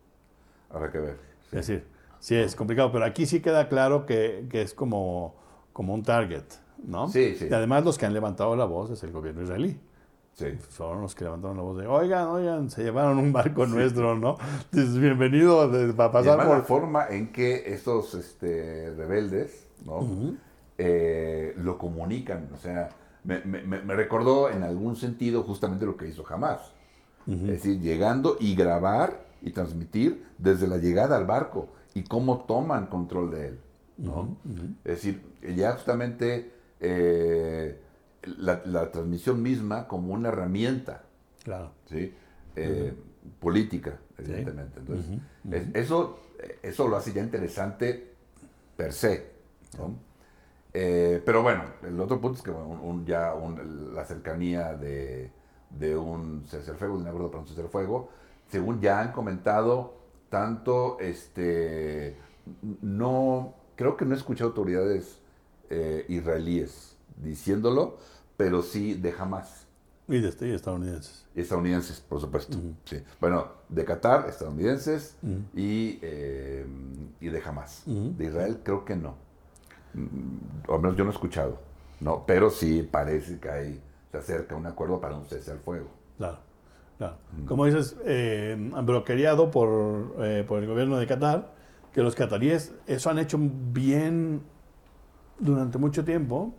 [0.69, 1.17] Habrá que ver.
[1.45, 1.87] Es decir,
[2.19, 5.35] sí es complicado, pero aquí sí queda claro que, que es como,
[5.73, 6.43] como un target,
[6.85, 7.09] ¿no?
[7.09, 7.47] Sí, sí.
[7.49, 9.79] Y además los que han levantado la voz es el gobierno israelí.
[10.33, 10.45] Sí.
[10.69, 14.37] Fueron los que levantaron la voz de, oigan, oigan, se llevaron un barco nuestro, ¿no?
[14.71, 16.57] Bienvenido para pasar por...
[16.57, 20.37] la forma en que estos este, rebeldes, ¿no?
[20.77, 22.89] Eh, lo comunican, o sea,
[23.25, 26.71] me, me, me, recordó en algún sentido justamente lo que hizo Hamas.
[27.27, 32.87] Es decir, llegando y grabar y transmitir desde la llegada al barco y cómo toman
[32.87, 33.59] control de él.
[33.99, 34.37] ¿no?
[34.83, 35.21] Es decir,
[35.55, 37.79] ya justamente eh,
[38.37, 41.03] la, transmisión misma como una herramienta
[41.43, 41.71] claro.
[41.87, 42.13] ¿sí?
[42.55, 42.93] Eh,
[43.39, 44.79] política, evidentemente.
[44.79, 45.19] Entonces,
[45.73, 46.19] eso,
[46.61, 48.13] eso lo hace ya interesante
[48.75, 49.29] per se.
[50.73, 52.51] Eh, pero bueno, el otro punto es que
[53.05, 53.33] ya
[53.93, 55.31] la cercanía de,
[55.69, 58.09] de un cese fuego, de un acuerdo para un
[58.49, 59.95] según ya han comentado,
[60.29, 62.17] tanto este
[62.81, 65.19] no creo que no he escuchado autoridades
[65.69, 67.97] eh, israelíes diciéndolo,
[68.37, 69.67] pero sí de Hamas.
[70.07, 71.25] Y de este, estadounidenses.
[71.35, 72.57] estadounidenses, por supuesto.
[72.85, 72.97] sí.
[73.21, 75.15] Bueno, de Qatar, estadounidenses
[75.55, 76.65] y, eh,
[77.19, 77.83] y de Hamas.
[77.85, 79.15] De Israel creo que no.
[79.93, 81.59] Mm, al menos yo no he escuchado.
[81.99, 85.89] No, pero sí parece que hay, se acerca un acuerdo para un cese al fuego.
[86.17, 86.39] Claro.
[86.97, 87.15] Claro.
[87.47, 91.53] Como dices, eh, bloqueado por, eh, por el gobierno de Qatar,
[91.93, 94.41] que los cataríes eso han hecho bien
[95.39, 96.53] durante mucho tiempo.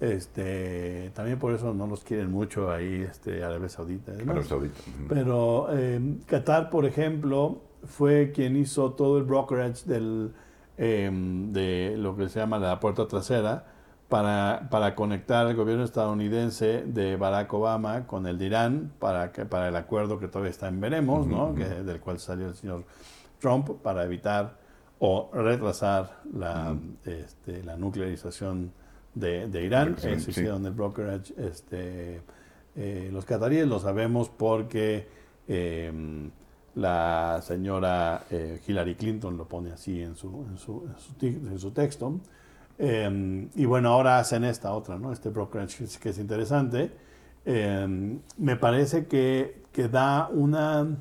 [0.00, 4.12] Este, también por eso no los quieren mucho ahí, este, Arabia Saudita.
[4.12, 4.80] Arabia Saudita.
[5.08, 10.32] Pero eh, Qatar, por ejemplo, fue quien hizo todo el brokerage del,
[10.76, 13.66] em, de lo que se llama la puerta trasera
[14.08, 19.46] para, para conectar al gobierno estadounidense de Barack Obama con el de Irán para, que,
[19.46, 21.54] para el acuerdo que todavía está en veremos, ¿no?
[21.54, 22.84] que, del cual salió el señor
[23.40, 24.56] Trump para evitar
[24.98, 28.72] o retrasar la, este, la nuclearización
[29.14, 29.96] de, de Irán.
[29.98, 32.22] Sí, Eso hicieron el brokerage este,
[32.76, 35.06] eh, los cataríes, lo sabemos porque
[35.46, 36.30] em,
[36.74, 40.88] la señora eh, Hillary Clinton lo pone así en su, en su,
[41.20, 42.20] en su texto.
[42.78, 45.12] Em, y bueno, ahora hacen esta otra, ¿no?
[45.12, 46.90] Este brokerage que es interesante.
[47.44, 50.96] Em, me parece que, que da una,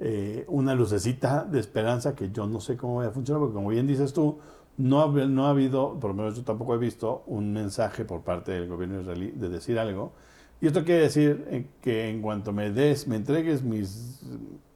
[0.00, 3.68] eh, una lucecita de esperanza que yo no sé cómo va a funcionar, porque como
[3.68, 4.38] bien dices tú,
[4.78, 8.22] no ha, no ha habido, por lo menos yo tampoco he visto, un mensaje por
[8.22, 10.12] parte del gobierno israelí de decir algo.
[10.62, 14.20] Y esto quiere decir eh, que en cuanto me des, me entregues mis,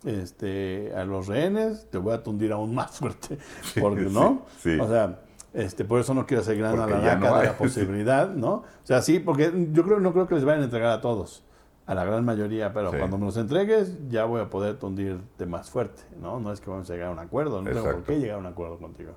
[0.04, 3.38] este, a los rehenes, te voy a tundir aún más fuerte,
[3.80, 4.42] porque no,
[4.80, 5.20] o sea,
[5.54, 8.52] este, por eso no quiero hacer gran la no de la posibilidad, ¿no?
[8.52, 11.44] O sea, sí, porque yo creo, no creo que les vayan a entregar a todos,
[11.86, 15.70] a la gran mayoría, pero cuando me los entregues ya voy a poder tundirte más
[15.70, 16.40] fuerte, ¿no?
[16.40, 18.38] No es que vamos a llegar a un acuerdo, no tengo por qué llegar a
[18.38, 19.12] un acuerdo contigo.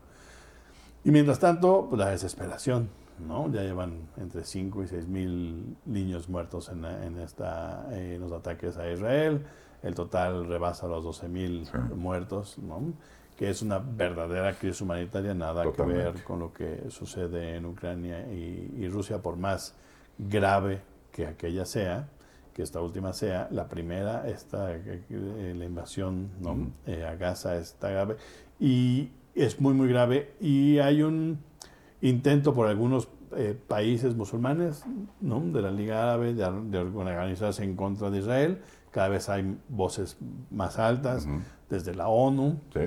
[1.04, 2.90] Y mientras tanto, pues la desesperación,
[3.26, 3.50] ¿no?
[3.52, 8.78] Ya llevan entre 5 y 6 mil niños muertos en, en, esta, en los ataques
[8.78, 9.46] a Israel,
[9.84, 12.94] el total rebasa los 12 mil muertos, ¿no?
[13.38, 18.22] que es una verdadera crisis humanitaria, nada que ver con lo que sucede en Ucrania
[18.32, 19.76] y, Rusia, por más
[20.18, 22.10] grave que aquella sea,
[22.58, 26.72] que esta última sea, la primera, esta, eh, la invasión ¿no?
[26.86, 28.18] Eh, a Gaza está grave
[28.60, 31.40] y es muy, muy grave y hay un
[32.02, 34.84] intento por algunos eh, países musulmanes
[35.22, 35.40] ¿no?
[35.40, 38.62] de la Liga Árabe de, de, organizarse en contra de Israel.
[38.92, 40.18] Cada vez hay voces
[40.50, 41.28] más altas,
[41.70, 42.60] desde la ONU.
[42.74, 42.80] Sí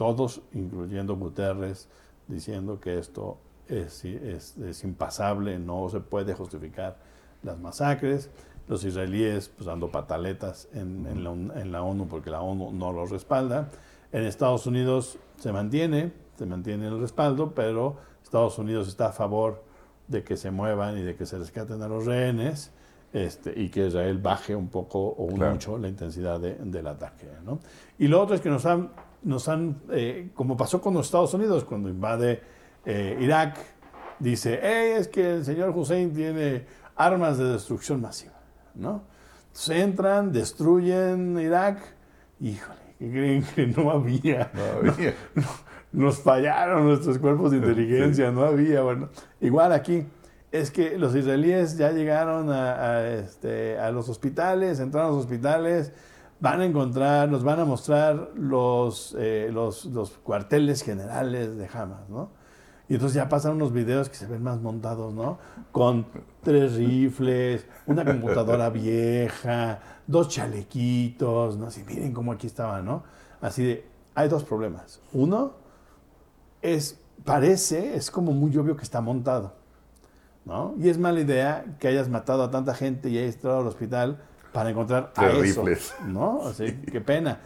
[0.00, 1.86] todos, incluyendo Guterres,
[2.26, 3.36] diciendo que esto
[3.68, 6.96] es, es, impasable, no se puede justificar
[7.42, 8.30] las masacres.
[8.70, 12.92] Los israelíes pues, dando pataletas en, en, la, en, la, ONU porque la ONU no
[12.92, 13.68] los respalda.
[14.12, 19.62] En Estados Unidos se mantiene, se mantiene el respaldo, pero Estados Unidos está a favor
[20.08, 22.72] de que se muevan y de que se rescaten a los rehenes.
[23.12, 27.26] Este, y que Israel baje un poco o mucho la intensidad del ataque.
[27.44, 27.58] ¿no?
[27.98, 28.90] Y lo otro es que nos han
[29.22, 32.40] nos han, eh, como pasó con los Estados Unidos cuando invade
[32.84, 33.58] eh, Irak,
[34.18, 36.64] dice, es que el señor Hussein tiene
[36.96, 38.39] armas de destrucción masiva,
[38.74, 39.02] ¿no?
[39.52, 41.78] Se entran, destruyen Irak,
[42.40, 44.50] híjole, ¿qué creen que no había?
[45.92, 49.08] nos fallaron nuestros cuerpos de inteligencia, no había, bueno,
[49.40, 50.06] igual aquí.
[50.52, 55.92] Es que los israelíes ya llegaron a, este, a los hospitales, entraron a los hospitales,
[56.40, 62.08] van a encontrar, nos van a mostrar los, eh, los, los, cuarteles generales de Hamas,
[62.08, 62.30] ¿no?
[62.90, 65.38] Y entonces ya pasan unos videos que se ven más montados, ¿no?
[65.70, 66.06] Con
[66.42, 69.78] tres rifles, una computadora vieja,
[70.08, 71.68] dos chalequitos, ¿no?
[71.68, 73.04] Así, miren cómo aquí estaba, ¿no?
[73.40, 73.86] Así de,
[74.16, 75.00] hay dos problemas.
[75.12, 75.52] Uno,
[76.62, 79.54] es, parece, es como muy obvio que está montado,
[80.44, 80.74] ¿no?
[80.76, 84.18] Y es mala idea que hayas matado a tanta gente y hayas entrado al hospital
[84.52, 85.94] para encontrar a eso, rifles.
[86.08, 86.40] ¿no?
[86.44, 87.38] Así, qué pena.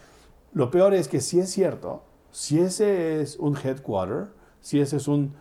[0.55, 4.29] Lo peor es que si es cierto, si ese es un headquarter,
[4.65, 5.35] si ese es un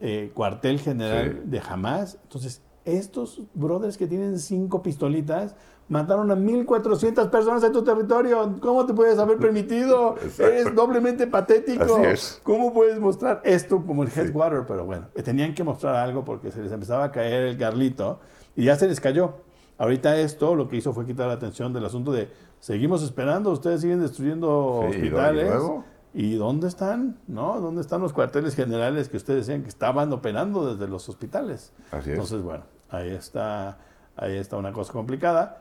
[0.00, 1.48] eh, cuartel general Sí.
[1.50, 5.56] de Hamas, entonces estos brothers que tienen cinco pistolitas
[5.88, 8.56] mataron a 1.400 personas en tu territorio.
[8.60, 10.16] ¿Cómo te puedes haber permitido?
[10.38, 12.02] Eres doblemente patético.
[12.42, 14.66] ¿Cómo puedes mostrar esto como el headquarter?
[14.66, 18.20] Pero bueno, tenían que mostrar algo porque se les empezaba a caer el garlito
[18.54, 19.34] y ya se les cayó.
[19.78, 22.28] Ahorita esto lo que hizo fue quitar la atención del asunto de
[22.60, 25.48] seguimos esperando, ustedes siguen destruyendo Sí, y hospitales.
[25.48, 25.84] luego-
[26.18, 27.18] ¿Y dónde están?
[27.26, 27.60] ¿No?
[27.60, 31.74] ¿Dónde están los cuarteles generales que ustedes decían que estaban operando desde los hospitales?
[31.90, 32.14] Así es.
[32.14, 33.76] Entonces, bueno, ahí está,
[34.16, 35.58] ahí está una cosa complicada.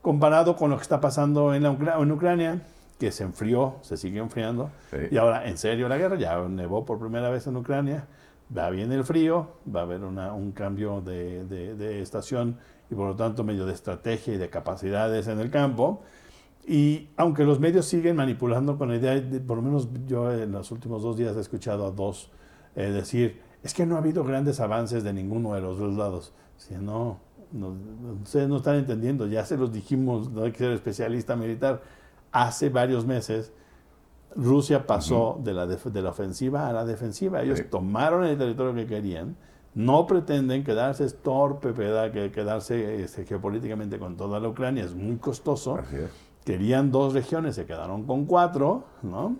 [0.00, 2.62] Comparado con lo que está pasando en, la Ucra- en Ucrania,
[2.98, 4.96] que se enfrió, se sigue enfriando, Sí.
[5.10, 8.06] y ahora en serio la guerra, ya nevó por primera vez en Ucrania,
[8.56, 12.56] va bien el frío, va a haber una- un cambio de, de- de estación
[12.90, 16.00] y por lo tanto medio de estrategia y de capacidades en el campo.
[16.72, 20.52] Y aunque los medios siguen manipulando con la idea, de- por lo menos yo en
[20.52, 22.30] los últimos dos días he escuchado a dos
[22.76, 26.32] eh, decir, es que no ha habido grandes avances de ninguno de los dos lados.
[26.56, 27.18] Si no,
[27.50, 27.74] no,
[28.22, 31.82] ustedes no están entendiendo, ya se los dijimos, no hay que ser especialista militar.
[32.30, 33.52] Hace varios meses
[34.36, 37.42] Rusia pasó de, la de la ofensiva a la defensiva.
[37.42, 37.64] Ellos Sí.
[37.68, 39.34] tomaron el territorio que querían,
[39.74, 41.72] no pretenden quedarse es torpe,
[42.32, 46.10] quedarse este, geopolíticamente con toda la Ucrania, es muy costoso Así es.
[46.44, 49.36] Querían dos regiones, se quedaron con cuatro, ¿no?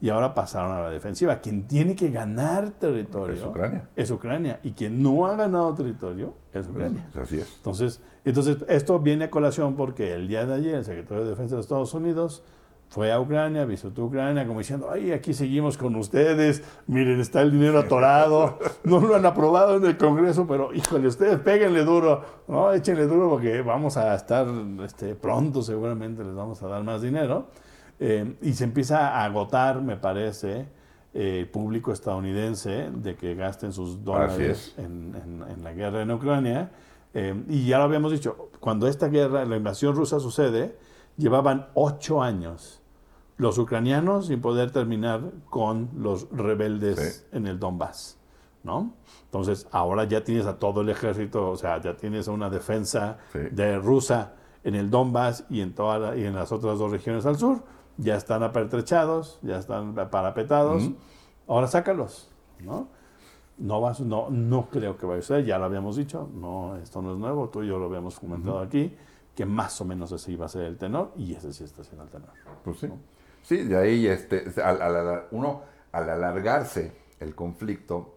[0.00, 1.40] Y ahora pasaron a la defensiva.
[1.40, 3.88] Quien tiene que ganar territorio Es Ucrania.
[3.96, 4.60] es Ucrania.
[4.62, 7.08] Y quien no ha ganado territorio es Ucrania.
[7.20, 7.54] Así es.
[7.56, 11.54] Entonces, entonces, esto viene a colación porque el día de ayer el secretario de Defensa
[11.54, 12.42] de Estados Unidos
[12.88, 17.50] fue a Ucrania, visitó Ucrania, como diciendo, ay, aquí seguimos con ustedes, miren, está el
[17.50, 22.72] dinero atorado, no lo han aprobado en el Congreso, pero híjole, ustedes péguenle duro, no,
[22.72, 24.46] échenle duro porque vamos a estar
[24.84, 27.48] este, pronto, seguramente les vamos a dar más dinero.
[27.98, 30.66] Eh, y se empieza a agotar, me parece,
[31.14, 34.84] eh, el público estadounidense de que gasten sus dólares es.
[34.84, 36.70] en, en- en la guerra en Ucrania.
[37.14, 40.76] Eh, y ya lo habíamos dicho, cuando esta guerra, la invasión rusa sucede,
[41.16, 42.82] llevaban ocho años
[43.38, 47.36] los ucranianos sin poder terminar con los rebeldes Sí.
[47.36, 48.18] en el Donbass,
[48.64, 48.94] ¿no?
[49.24, 53.40] Entonces, ahora ya tienes a todo el ejército, o sea, ya tienes una defensa Sí.
[53.52, 54.32] de rusa
[54.64, 57.62] en el Donbass y en, toda la- y en las otras dos regiones al sur.
[57.98, 60.90] Ya están apertrechados, ya están parapetados.
[61.46, 62.88] Ahora sácalos, ¿no?
[63.58, 67.00] No, vas, no, no creo que vaya a ser, ya lo habíamos dicho, no, esto
[67.00, 68.94] no es nuevo, tú y yo lo habíamos comentado aquí,
[69.36, 72.02] que más o menos ese iba a ser el tenor y ese sí está siendo
[72.04, 72.30] el tenor.
[72.64, 72.88] Pues sí.
[73.42, 75.62] Sí, de ahí este, al, al- al- uno,
[75.92, 78.16] al alargarse el conflicto,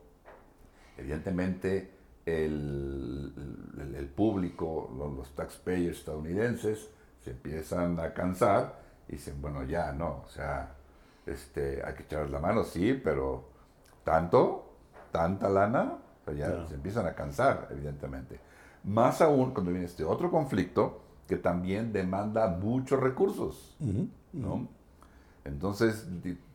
[0.98, 1.92] evidentemente
[2.26, 3.34] el,
[3.80, 6.90] el- el público, los, los taxpayers estadounidenses,
[7.24, 10.74] se empiezan a cansar y dicen, bueno, ya no, o sea,
[11.26, 13.50] este, hay que echar la mano, sí, pero
[14.04, 14.74] tanto,
[15.12, 16.68] tanta lana, o sea, ya Claro.
[16.68, 18.40] se empiezan a cansar, evidentemente.
[18.86, 23.76] Más aún cuando viene este otro conflicto que también demanda muchos recursos,
[24.34, 24.68] ¿no?
[25.46, 26.08] Entonces,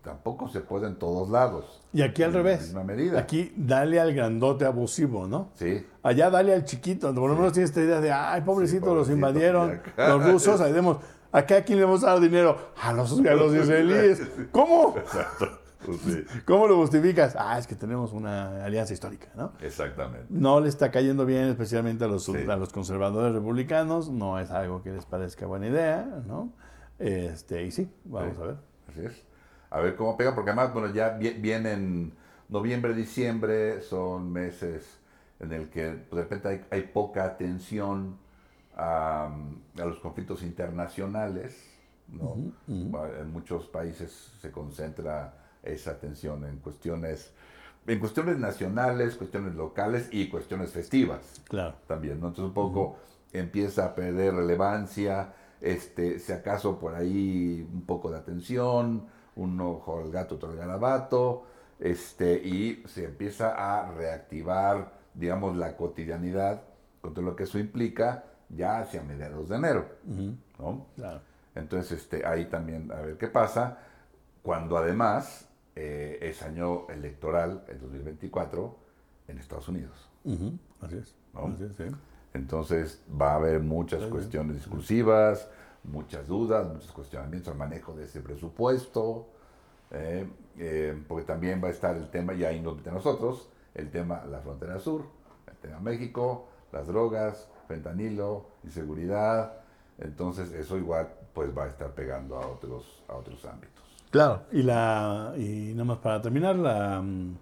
[0.02, 1.80] tampoco se puede en todos lados.
[1.92, 2.62] Y aquí al la revés.
[2.62, 3.20] misma medida.
[3.20, 5.50] Aquí dale al grandote abusivo, ¿no?
[5.54, 7.14] Sí, Allá dale al chiquito.
[7.14, 10.60] Por lo menos tienes esta idea de, ay, pobrecito, los pobrecito, invadieron los rusos.
[10.60, 10.98] Ahí demos,
[11.30, 12.58] acá a quién le vamos a dar dinero?
[12.82, 14.22] A los, a los israelíes.
[14.50, 14.94] ¿Cómo?
[14.98, 15.60] exacto.
[15.84, 17.36] Pues sí, ¿Cómo lo justificas?
[17.38, 19.52] Ah, es que tenemos una alianza histórica, ¿no?
[19.60, 20.26] exactamente.
[20.30, 22.32] No le está cayendo bien, especialmente a los, Sí.
[22.48, 24.08] a los conservadores republicanos.
[24.10, 26.52] No es algo que les parezca buena idea, ¿no?
[26.98, 28.42] Este, y sí, vamos Sí.
[28.42, 28.56] a ver.
[28.88, 29.24] Así es.
[29.70, 32.12] A ver cómo pega, porque además, bueno, ya vi- vienen
[32.48, 35.00] noviembre, diciembre, son meses
[35.40, 38.16] en el que pues, de repente hay, hay poca atención
[38.76, 39.26] a,
[39.78, 41.70] a los conflictos internacionales,
[42.08, 42.36] ¿no?
[42.68, 47.32] En muchos países se concentra esa atención en cuestiones,
[47.86, 51.74] en cuestiones nacionales, cuestiones locales y cuestiones festivas Claro.
[51.86, 52.28] también, ¿no?
[52.28, 52.96] Entonces un poco
[53.32, 59.06] empieza a perder relevancia, este, si acaso por ahí un poco de atención,
[59.36, 61.44] un ojo al gato, otro al garabato,
[61.80, 66.62] este, y se empieza a reactivar, digamos, la cotidianidad
[67.00, 69.88] con todo lo que eso implica ya hacia mediados de enero,
[70.58, 70.86] ¿no?
[70.96, 71.20] Claro.
[71.54, 73.78] Entonces, este, ahí también a ver qué pasa,
[74.42, 78.76] cuando además eh, es año electoral, el 2024,
[79.28, 80.10] en Estados Unidos.
[80.80, 81.14] Así es.
[82.32, 85.48] Entonces va a haber muchas cuestiones discursivas,
[85.84, 89.28] muchas dudas, muchos cuestionamientos al manejo de ese presupuesto,
[89.90, 90.26] eh,
[90.58, 94.24] eh, porque también va a estar el tema, y ahí nos mete nosotros, el tema
[94.26, 95.04] la frontera sur,
[95.46, 99.60] el tema México, las drogas, fentanilo, inseguridad,
[99.98, 103.83] entonces eso igual pues va a estar pegando a otros, a otros ámbitos.
[104.14, 107.36] Claro, y, la, y nada más para terminar, la, mm,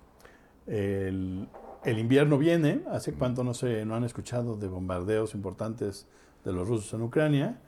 [0.69, 1.47] el,
[1.85, 6.07] el invierno viene, hace cuánto no sé, no han escuchado de bombardeos importantes
[6.43, 7.61] de los rusos en Ucrania.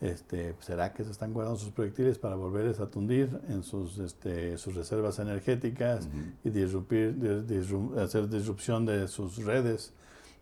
[0.00, 4.58] Este, ¿Será que se están guardando sus proyectiles para volverles a tundir en sus, este,
[4.58, 6.08] sus reservas energéticas
[6.42, 7.14] y disrupir,
[7.96, 9.94] hacer disrupción de sus redes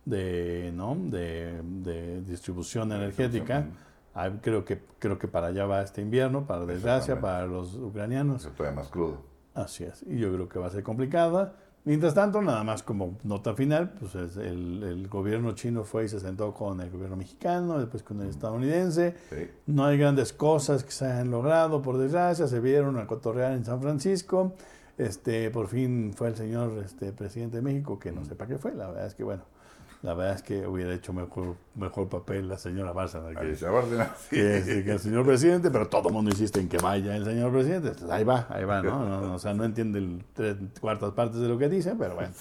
[0.07, 0.97] de, ¿no?
[0.99, 3.67] de, de distribución energética?
[4.19, 8.47] Ah, creo, que, creo que para allá va este invierno, para desgracia, para los ucranianos.
[8.47, 9.21] Es todavía más crudo.
[9.53, 11.53] Así es, y yo creo que va a ser complicada.
[11.85, 16.19] Mientras tanto, nada más como nota final, pues el, el, gobierno chino fue y se
[16.19, 19.15] sentó con el gobierno mexicano, después con el estadounidense.
[19.67, 23.67] No hay grandes cosas que se hayan logrado, por desgracia, se vieron a cotorrear en
[23.67, 24.55] San Francisco.
[24.97, 28.59] Este, por fin fue el señor este, presidente de México, que no sé para qué
[28.59, 29.43] fue, la verdad es que bueno,
[30.03, 33.29] la verdad es que hubiera hecho mejor, mejor papel la señora Bárcena
[34.31, 37.53] que, que, el señor presidente, pero todo el mundo insiste en que vaya el señor
[37.53, 37.93] presidente.
[38.11, 39.35] ahí va, ahí va, ¿no?
[39.35, 42.33] o sea, no entiende el tres cuartas partes de lo que dice, pero bueno,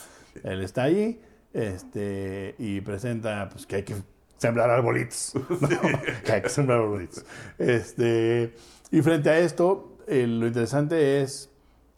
[0.43, 1.21] él está ahí
[1.53, 3.95] este, y presenta pues, que hay que
[4.37, 5.33] sembrar arbolitos.
[6.25, 7.25] que hay que sembrar arbolitos.
[7.57, 8.53] Este,
[8.91, 11.49] y frente a esto, lo interesante es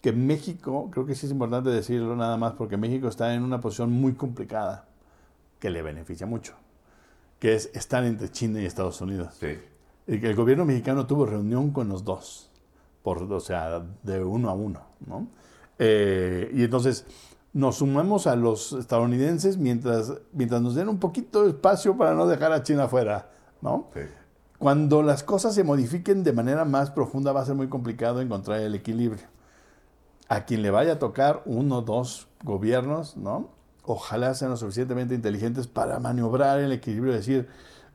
[0.01, 3.59] que México, creo que sí es importante decirlo nada más, porque México está en una
[3.59, 4.86] posición muy complicada
[5.59, 6.53] que le beneficia mucho,
[7.39, 9.35] que es estar entre China y Estados Unidos.
[9.39, 9.57] Sí.
[10.07, 12.49] El, el gobierno mexicano tuvo reunión con los dos,
[13.03, 15.27] por, o sea, de uno a uno, ¿no?
[15.79, 17.05] Eh, y entonces
[17.53, 22.27] nos sumamos a los estadounidenses mientras, mientras nos den un poquito de espacio para no
[22.27, 23.29] dejar a China fuera,
[23.61, 23.87] ¿no?
[23.93, 24.01] Sí.
[24.59, 28.59] Cuando las cosas se modifiquen de manera más profunda va a ser muy complicado encontrar
[28.59, 29.25] el equilibrio.
[30.29, 33.49] A quien le vaya a tocar uno o dos gobiernos, ¿no?
[33.87, 37.47] Ojalá sean lo suficientemente inteligentes para maniobrar el equilibrio, decir,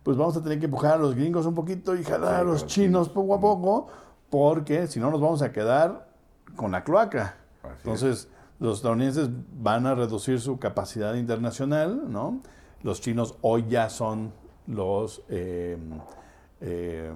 [0.03, 2.67] pues vamos a tener que empujar a los gringos un poquito y jalar a los
[2.67, 3.87] chinos poco a poco,
[4.31, 6.09] porque si no nos vamos a quedar
[6.57, 7.37] con la cloaca.
[7.79, 8.29] Entonces,
[8.59, 9.29] los estadounidenses
[9.61, 12.41] van a reducir su capacidad internacional, ¿no?
[12.83, 14.33] Los chinos hoy ya son
[14.67, 15.77] los, eh,
[16.61, 17.13] eh,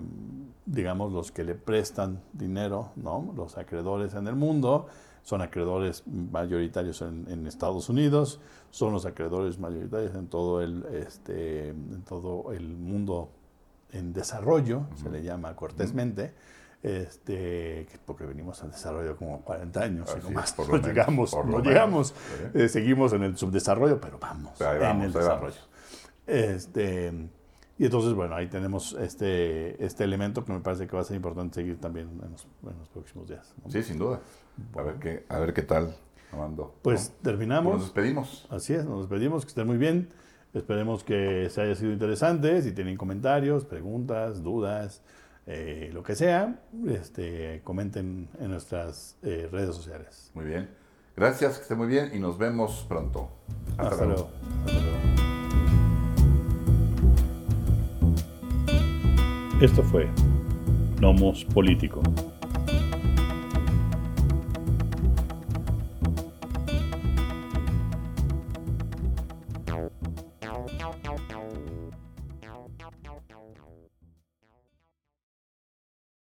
[0.66, 3.32] digamos, los que le prestan dinero, ¿no?
[3.34, 4.86] Los acreedores en el mundo
[5.26, 12.02] son acreedores mayoritarios en, Estados Unidos, son los acreedores mayoritarios en todo el, este, en
[12.02, 13.32] todo el mundo
[13.90, 16.32] en desarrollo, se le llama cortésmente,
[16.80, 22.14] este, porque venimos al desarrollo como 40 años y no más, no llegamos, no llegamos,
[22.54, 25.60] eh, seguimos en el subdesarrollo, pero vamos, en el desarrollo.
[26.24, 27.12] Este,
[27.78, 31.16] y entonces, bueno, ahí tenemos este, este elemento que me parece que va a ser
[31.16, 32.46] importante seguir también en los,
[32.90, 33.52] próximos días.
[33.68, 34.20] Sí, sin duda.
[34.76, 35.96] A ver qué, a ver qué tal,
[36.32, 36.74] Amando.
[36.82, 37.74] Pues terminamos.
[37.74, 38.46] nos despedimos.
[38.50, 40.10] Así es, nos despedimos, que estén muy bien.
[40.54, 42.62] Esperemos que se haya sido interesante.
[42.62, 45.02] Si tienen comentarios, preguntas, dudas,
[45.46, 50.30] eh, lo que sea, este, comenten en nuestras eh, redes sociales.
[50.34, 50.68] Muy bien.
[51.16, 53.30] Gracias, que estén muy bien y nos vemos pronto.
[53.78, 54.30] Hasta, luego.
[59.60, 60.10] Esto fue
[61.00, 62.02] Nomos Político.